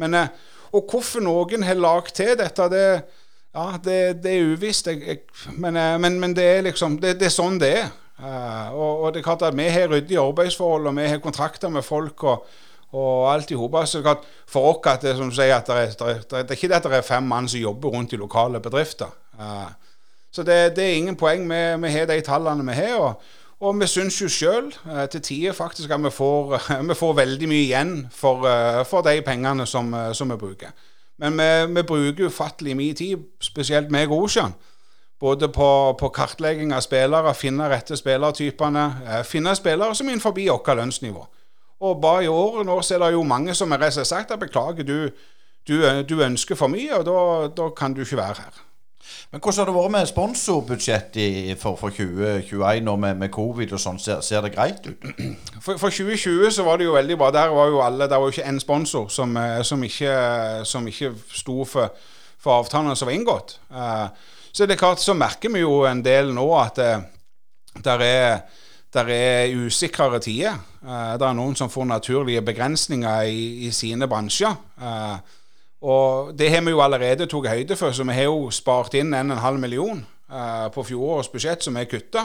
[0.00, 2.86] Men, uh, og hvorfor noen har lagd til dette, det,
[3.52, 4.88] ja, det, det er uvisst.
[5.60, 7.92] Men, men, men, det er liksom det, det er sånn det er.
[8.18, 11.68] Uh, og, og, det er klart at Vi har ryddige arbeidsforhold, og vi har kontrakter
[11.68, 12.24] med folk.
[12.24, 12.46] og,
[12.92, 13.84] og alt i hopa.
[14.48, 16.92] For oss at det, som sier, at det, er, det, er, ikke det at det
[16.96, 19.12] er fem mann som jobber rundt i lokale bedrifter.
[19.38, 19.68] Uh,
[20.32, 21.44] så det, det, er ingen poeng.
[21.50, 22.96] Vi, vi har de tallene vi har.
[22.96, 23.22] Og,
[23.60, 26.56] og vi syns jo sjøl uh, til tider faktisk at vi får,
[26.90, 28.48] vi får, veldig mye igjen for,
[28.88, 30.72] for de pengene som, som, vi bruker.
[31.18, 34.56] Men vi, vi bruker ufattelig mye tid, spesielt meg og Osjan
[35.20, 38.84] både på, på, kartlegging av spillere, finne rette spillertypene.
[39.06, 41.26] Eh, finne spillere som er innenfor vårt lønnsnivå.
[41.80, 44.82] Og bare i år nå så er det jo mange som har sagt at beklager,
[44.82, 45.10] du,
[45.68, 47.18] du, du, ønsker for mye, og da,
[47.54, 48.64] da, kan du ikke være her.
[49.32, 53.80] Men Hvordan har det vært med sponsorbudsjettet for, for 2021 nå med, med, covid og
[53.80, 54.00] sånn?
[54.00, 55.06] Ser, ser, det greit ut?
[55.64, 57.28] For, for, 2020 så var det jo veldig bra.
[57.34, 60.12] Der var jo alle, der var jo ikke én sponsor som, eh, som, ikke,
[60.64, 61.92] som ikke sto for,
[62.40, 63.58] for avtalene som var inngått.
[63.68, 64.08] Uh,
[64.52, 67.06] så det er klart, så merker vi jo en del nå at det eh,
[67.78, 68.38] der er,
[68.90, 70.56] der er usikrere tider.
[70.82, 74.56] Uh, det er noen som får naturlige begrensninger i, i sine bransjer.
[74.80, 75.18] Uh,
[75.86, 79.14] og det har vi jo allerede tatt høyde for, så vi har jo spart inn
[79.14, 80.00] 1,5 million
[80.74, 82.24] på fjorårets budsjett som er kutta.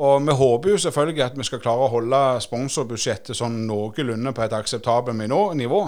[0.00, 4.44] Og vi håper jo selvfølgelig at vi skal klare å holde sponsorbudsjettet sånn noenlunde på
[4.46, 5.20] et akseptabelt
[5.60, 5.80] nivå.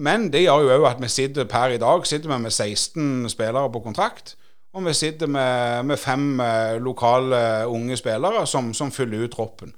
[0.00, 3.28] Men det gjør jo òg at vi sitter per i dag sitter vi med 16
[3.28, 4.38] spillere på kontrakt.
[4.72, 9.74] Og vi sitter med, med fem uh, lokale unge spillere som, som, fyller ut troppen.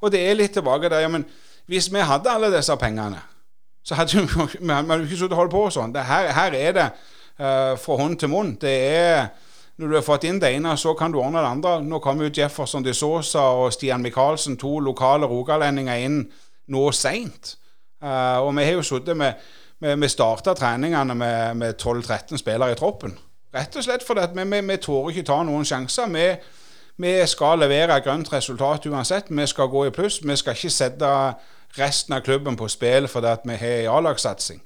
[0.00, 1.24] Og det er litt tilbake der ja, men
[1.66, 3.18] Hvis vi hadde alle disse pengene,
[3.84, 4.26] så hadde vi,
[4.60, 5.92] vi hadde ikke sittet og holdt på sånn.
[5.92, 8.54] Det her, her, er det uh, fra hånd til munn.
[8.60, 9.26] Det er
[9.76, 11.76] når du har fått inn det ene, så kan du ordne det andre.
[11.84, 16.22] Nå kommer jo Jefferson de Sosa og Stian Micaelsen, to lokale rogalendinger, inn
[16.72, 17.56] nå seint.
[18.02, 19.32] Uh, og vi har jo sittet med
[19.78, 23.12] Vi starta treningene med, med 12-13 spillere i troppen.
[23.52, 26.08] Rett og slett fordi vi, vi, vi tårer ikke ta noen sjanser.
[26.08, 26.24] Vi,
[26.96, 29.28] vi, skal levere et grønt resultat uansett.
[29.28, 30.22] Vi skal gå i pluss.
[30.24, 31.10] Vi skal ikke sette
[31.76, 34.62] resten av klubben på spill fordi vi har A-lagssatsing.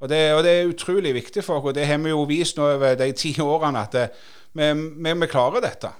[0.00, 1.74] Og, og, det er utrolig viktig for oss.
[1.74, 4.06] Det har vi jo vist nå over de ti årene at det,
[4.52, 5.92] vi, klarer dette.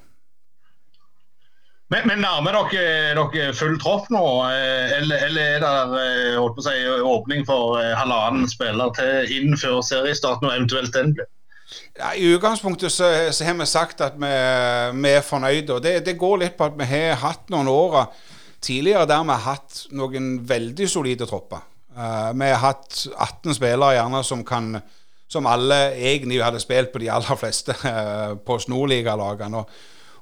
[1.90, 6.04] Men, men nærmer dere, dere full tropp nå, eh, eller, eller er det
[6.38, 11.26] eh, si, åpning for eh, halvannen spiller til inn før seriestarten, og eventuelt den blir?
[11.98, 14.30] Ja, I utgangspunktet så, så, har vi sagt at vi,
[15.02, 15.74] vi er fornøyde.
[15.74, 17.98] og det, det, går litt på at vi har hatt noen år
[18.62, 21.66] tidligere der vi har hatt noen veldig solide tropper.
[21.90, 24.76] Uh, vi har hatt 18 spillere gjerne som kan
[25.30, 29.64] som alle egentlig hadde spilt på de aller fleste uh, på Snorliga-lagene.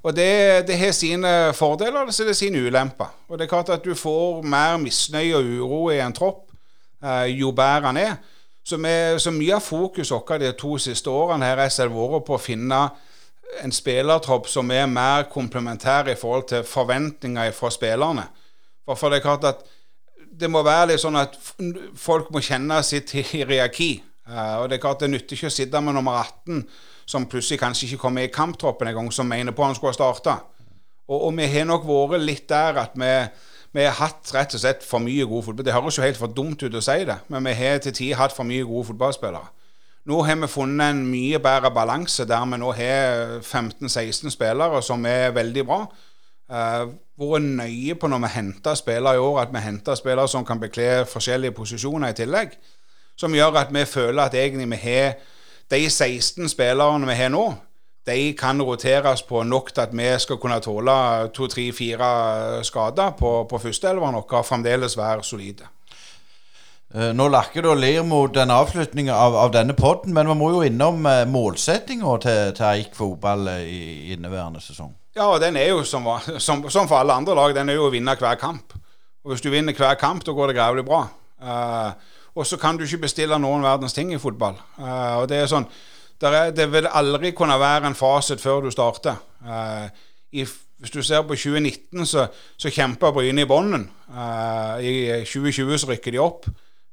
[0.03, 3.11] Og, det, det, har sine fordeler og det er sine ulemper.
[3.29, 6.45] Og det er klart at du får mer misnøye og uro i en tropp
[7.05, 8.19] uh, jo bedre han er.
[8.69, 12.37] Så, med, så mye av fokuset vårt de to siste årene her har vært på
[12.37, 12.83] å finne
[13.65, 18.27] en spillertropp som er mer komplementær i forhold til forventninger fra spillerne.
[18.89, 19.65] For det er klart at
[20.39, 21.37] det må være litt sånn at
[21.99, 24.03] folk må kjenne sitt hierarki.
[24.29, 26.65] Uh, og Det er klart det nytter ikke å sitte med nummer 18,
[27.09, 30.39] som plutselig kanskje ikke kommer i kamptroppen engang, som mener på han skulle ha starta.
[31.09, 33.13] Og, og, vi har nok vært litt der at vi
[33.77, 35.67] vi har hatt rett og slett for mye gode fotball.
[35.67, 38.17] Det høres jo helt for dumt ut å si det, men vi har til tider
[38.17, 39.51] hatt for mye gode fotballspillere.
[40.09, 45.05] Nå har vi funnet en mye bedre balanse der vi nå har 15-16 spillere som
[45.05, 45.83] er veldig bra.
[46.49, 50.47] Uh, vært nøye på når vi henter spillere i år, at vi henter spillere som
[50.49, 52.57] kan bekle forskjellige posisjoner i tillegg.
[53.19, 55.17] Som gjør at vi føler at egentlig vi har
[55.69, 57.47] de 16 spillerne vi har nå,
[58.09, 60.93] de kan roteres på nok til at vi skal kunne tåle
[61.35, 65.69] to, tre, fire skader på, på førsteelveren vår og fremdeles være solide.
[66.95, 70.37] Eh, nå lakker det og ler mot den avslutningen av, av denne podden, men vi
[70.41, 74.95] må jo innom uh, målsettinga til, til Eik fotball uh, i inneværende sesong.
[75.13, 76.09] Ja, og den er jo som,
[76.47, 78.73] som, som, for alle andre lag, den er jo å vinne hver kamp.
[79.21, 81.03] Og Hvis du vinner hver kamp, da går det grævlig bra.
[81.45, 84.55] Uh, og så kan du ikke bestille noen verdens ting i fotball.
[84.79, 85.67] og Det er sånn
[86.23, 89.19] er, Det vil aldri kunne være en fasit før du starter.
[90.33, 90.45] I,
[90.79, 92.27] hvis du ser på 2019, så,
[92.57, 93.89] så kjemper Bryne i bånden.
[94.81, 96.47] I 2020 så rykker de opp.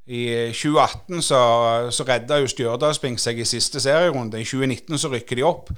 [0.08, 1.42] I 2018 så,
[1.92, 4.42] så redda jo Stjørdalsblink seg i siste serierunde.
[4.42, 5.70] I 2019 så rykker de opp.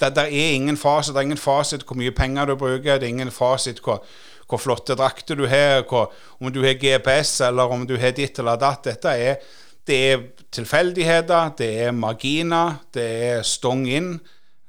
[0.00, 1.14] Det, det er ingen fasit.
[1.14, 3.00] Det er ingen fasit hvor mye penger du bruker.
[3.00, 4.04] Det er ingen fasit hvor,
[4.46, 8.38] hvor flotte drakter du har, hvor, om du har GPS eller om du har ditt
[8.38, 8.84] eller datt.
[8.86, 9.36] Dette er,
[9.86, 10.24] det er
[10.54, 14.16] tilfeldigheter, det er marginer, det er stong inn.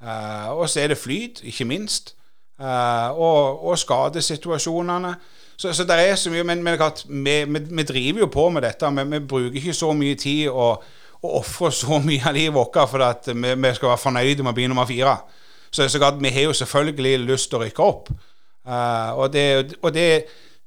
[0.01, 2.13] Uh, og så er det flyt, ikke minst.
[2.61, 5.15] Uh, og, og skadesituasjonene.
[5.57, 8.61] Så, så det er så mye, Men, men vi, vi, vi, driver jo på med
[8.61, 8.91] dette.
[8.91, 10.83] Men vi bruker ikke så mye tid og,
[11.21, 14.53] og ofrer så mye av livet vårt for at vi, vi, skal være fornøyde med
[14.53, 15.17] å bli nummer fire.
[15.71, 18.11] Så, så vi har jo selvfølgelig lyst til å rykke opp.
[18.67, 20.09] Uh, og, det, og det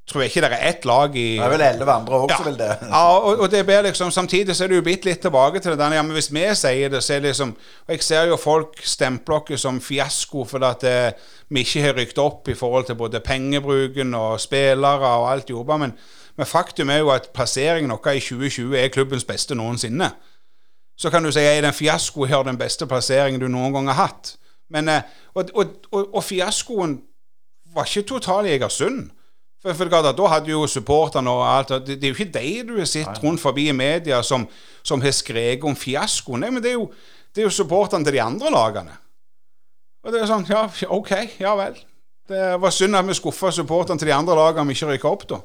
[0.09, 2.47] tror jeg ikke det er ett lag i Det er vel elleve andre òg som
[2.47, 2.47] ja.
[2.49, 2.71] vil det.
[2.95, 5.75] ja, og, og det blir liksom Samtidig så er det jo blitt litt tilbake til
[5.75, 8.31] det der ja, men Hvis vi sier det, så er det liksom Og jeg ser
[8.31, 12.49] jo folk stemple oss som fiasko fordi at det, eh, vi ikke har rykt opp
[12.49, 15.77] i forhold til både pengebruken og spillere og alt jobba.
[15.83, 15.93] Men,
[16.39, 20.13] men faktum er jo at plasseringen vår i 2020 er klubbens beste noensinne.
[20.97, 23.99] Så kan du si at en fiasko har den beste plasseringen du noen gang har
[24.07, 24.37] hatt.
[24.71, 25.03] Men, eh,
[25.35, 27.01] og, og, og fiaskoen
[27.75, 29.11] var ikke total Egersund.
[29.61, 32.79] For, for Da hadde jo supporterne og alt det, det, er jo ikke de du
[32.79, 34.47] har sett rundt forbi i media som,
[34.83, 36.37] som har skreket om fiasko.
[36.41, 36.89] Nei, men det er jo,
[37.35, 38.97] det er jo supporterne til de andre lagene.
[40.01, 41.13] Og det er sånn Ja, OK,
[41.43, 41.77] ja vel.
[42.31, 45.27] Det var synd at vi skuffa supporterne til de andre lagene vi ikke rykka opp,
[45.29, 45.41] da.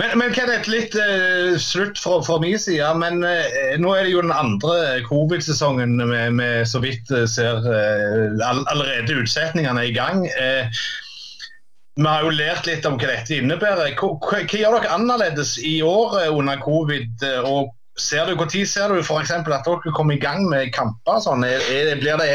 [0.00, 2.88] Men, men Kenneth, litt uh, slutt fra, min side.
[3.00, 3.44] Men uh,
[3.80, 7.60] nå er det jo den andre covid-sesongen vi så vidt uh, ser
[8.48, 10.24] allerede utsetningene er i gang.
[12.00, 13.92] Vi har jo lært litt om hva dette innebærer.
[13.98, 17.26] Hva, hva, hva gjør dere annerledes i år under covid?
[17.44, 19.30] Og ser du, Når ser du f.eks.
[19.30, 21.20] at dere kommer i gang med kamper?
[21.22, 21.44] Sånn?
[21.46, 22.30] Er, er, blir det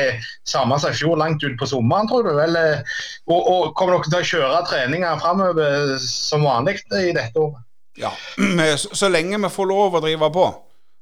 [0.48, 2.34] samme som i fjor, langt ut på sommeren, tror du?
[2.42, 2.84] Eller,
[3.28, 7.64] og, og, Kommer dere til å kjøre treninger framover som vanlig i dette året?
[7.98, 8.14] Ja,
[8.78, 10.48] så, så lenge vi får lov å drive på.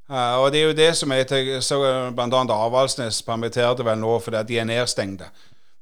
[0.05, 1.25] Uh, og det er jo det som er
[1.65, 1.79] så
[2.13, 2.41] Bl.a.
[2.53, 5.31] Avaldsnes permitterte vel nå fordi de er nedstengte.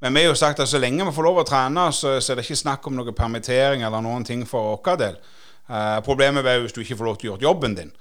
[0.03, 2.31] Men vi har jo sagt at så lenge vi får lov å trene, så, så
[2.31, 5.19] er det ikke snakk om noen permittering eller noen ting for vår del.
[5.67, 7.93] Uh, problemet er hvis du ikke får lov til å gjøre jobben din.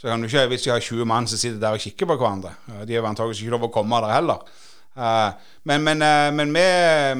[0.00, 2.16] Så kan du ikke, Hvis de har 20 mann som sitter der og kikker på
[2.16, 2.54] hverandre
[2.88, 4.40] De har antakeligvis ikke lov å komme der heller.
[4.96, 5.30] Uh,
[5.64, 6.02] men, men,
[6.34, 6.64] men vi,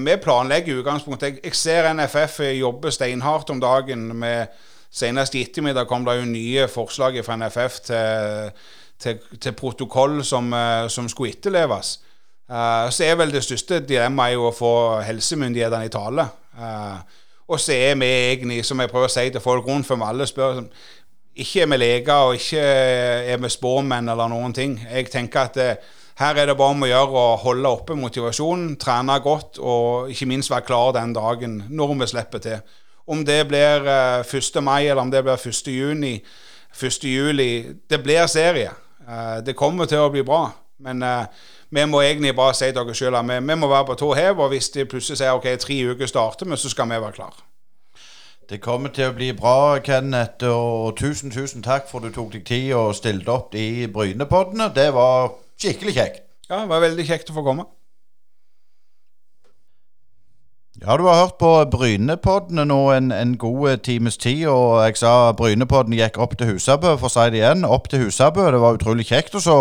[0.05, 1.27] vi, planlegger i utgangspunktet.
[1.29, 4.17] Jeg, jeg, ser NFF jobbe steinhardt om dagen.
[4.17, 4.47] med
[4.91, 8.51] Senest i ettermiddag kom det jo nye forslag fra NFF til,
[8.99, 10.51] til, til protokoll som,
[10.89, 12.01] som skulle etterleves.
[12.91, 14.73] Så er vel det største dilemmaet å få
[15.07, 16.25] helsemyndighetene i tale.
[17.51, 20.07] Og så er vi egentlig, som jeg prøver å si til folk rundt, for vi
[20.07, 20.65] alle spør
[21.41, 22.61] Ikke er vi leger, og ikke
[23.33, 24.77] er vi spåmenn eller noen ting.
[24.85, 25.89] Jeg tenker at eh,
[26.21, 30.29] her er det bare om å gjøre å holde oppe motivasjonen, trene godt og ikke
[30.29, 32.61] minst være klar den dagen når vi slipper til.
[33.11, 33.89] Om det blir
[34.21, 34.61] 1.
[34.63, 35.71] mai eller om det blir 1.
[35.73, 36.19] juni,
[36.77, 37.07] 1.
[37.09, 37.51] juli
[37.89, 38.71] Det blir serie.
[39.43, 40.51] det kommer til å bli bra.
[40.79, 41.03] Men
[41.71, 44.39] vi må egentlig bare si dere selv at vi, vi, må være på tå hev.
[44.39, 47.35] Og hvis de plutselig sier ok, tre uker starter vi, så skal vi være klar.
[48.51, 50.43] Det kommer til å bli bra, Kenneth.
[50.51, 54.73] Og tusen, tusen takk for du tok deg tid og stilte opp i Brynepoddene.
[54.75, 56.25] Det var skikkelig kjekt.
[56.49, 57.69] Ja, det var veldig kjekt å få komme.
[60.81, 65.13] Ja, du har hørt på Brynepoddene nå en, en, god times tid, og jeg sa
[65.37, 67.63] Brynepodden gikk opp til Husabø, for å si det igjen.
[67.69, 68.49] Opp til Husabø.
[68.51, 69.37] Det var utrolig kjekt.
[69.39, 69.59] Og så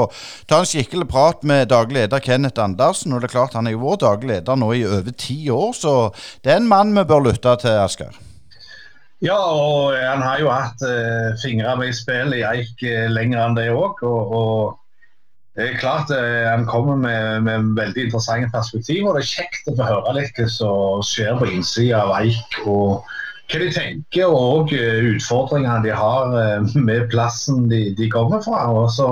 [0.49, 3.13] ta en skikkelig prat med daglig leder Kenneth Andersen.
[3.13, 5.69] Og det er klart, han er jo vår daglig leder nå i over ti år,
[5.77, 5.93] så
[6.41, 8.17] det er en mann vi bør lytte til, Asker.
[9.19, 13.41] Ja, og han har jo hatt eh, fingre med i spillet i Eik eh, lenger
[13.43, 13.99] enn det òg.
[14.07, 19.17] Og, og det er klart eh, Han kommer med, med veldig interessante perspektiver.
[19.17, 22.61] Det er kjekt å få høre litt hva som skjer på innsida av Eik.
[22.63, 23.09] og
[23.49, 28.61] hva de tenker og eh, utfordringene de har eh, med plassen de, de kommer fra.
[28.71, 29.09] Og så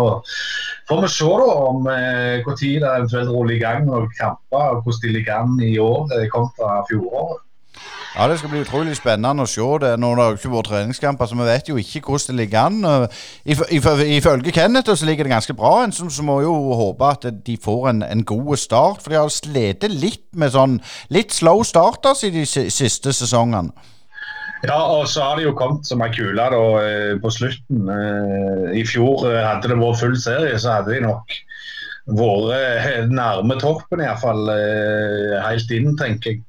[0.88, 5.14] får vi se da om når det eventuelt i gang noen kamper, og hvordan de
[5.18, 7.43] ligger an i år kontra fjoråret.
[8.18, 9.91] Ja, Det skal bli utrolig spennende å se det.
[10.01, 13.09] Nå har det ikke vært treningskamper, så vi vet jo ikke hvordan det ligger an.
[13.45, 17.57] Ifølge Kenneth så ligger det ganske bra an, så, så må jo håpe at de
[17.61, 19.03] får en, en god start.
[19.03, 20.80] For de har slitt litt med sånn
[21.13, 23.70] litt slow starters i de siste sesongene.
[24.65, 27.86] Ja, og så har det jo kommet som ei kule eh, på slutten.
[27.93, 31.38] Eh, I fjor eh, hadde det vært full serie, så hadde de nok
[32.18, 34.47] vært nærme toppen, iallfall
[35.43, 36.47] helt inn, tenker jeg.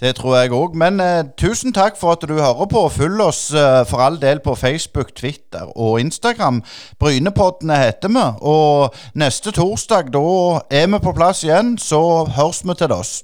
[0.00, 0.74] Det tror jeg òg.
[0.74, 2.88] Men eh, tusen takk for at du hører på.
[2.90, 6.62] Følg oss eh, for all del på Facebook, Twitter og Instagram.
[6.98, 8.24] Brynepoddene heter vi.
[8.40, 10.24] Og neste torsdag, da
[10.70, 11.76] er vi på plass igjen.
[11.78, 12.02] Så
[12.36, 13.20] høres vi til oss.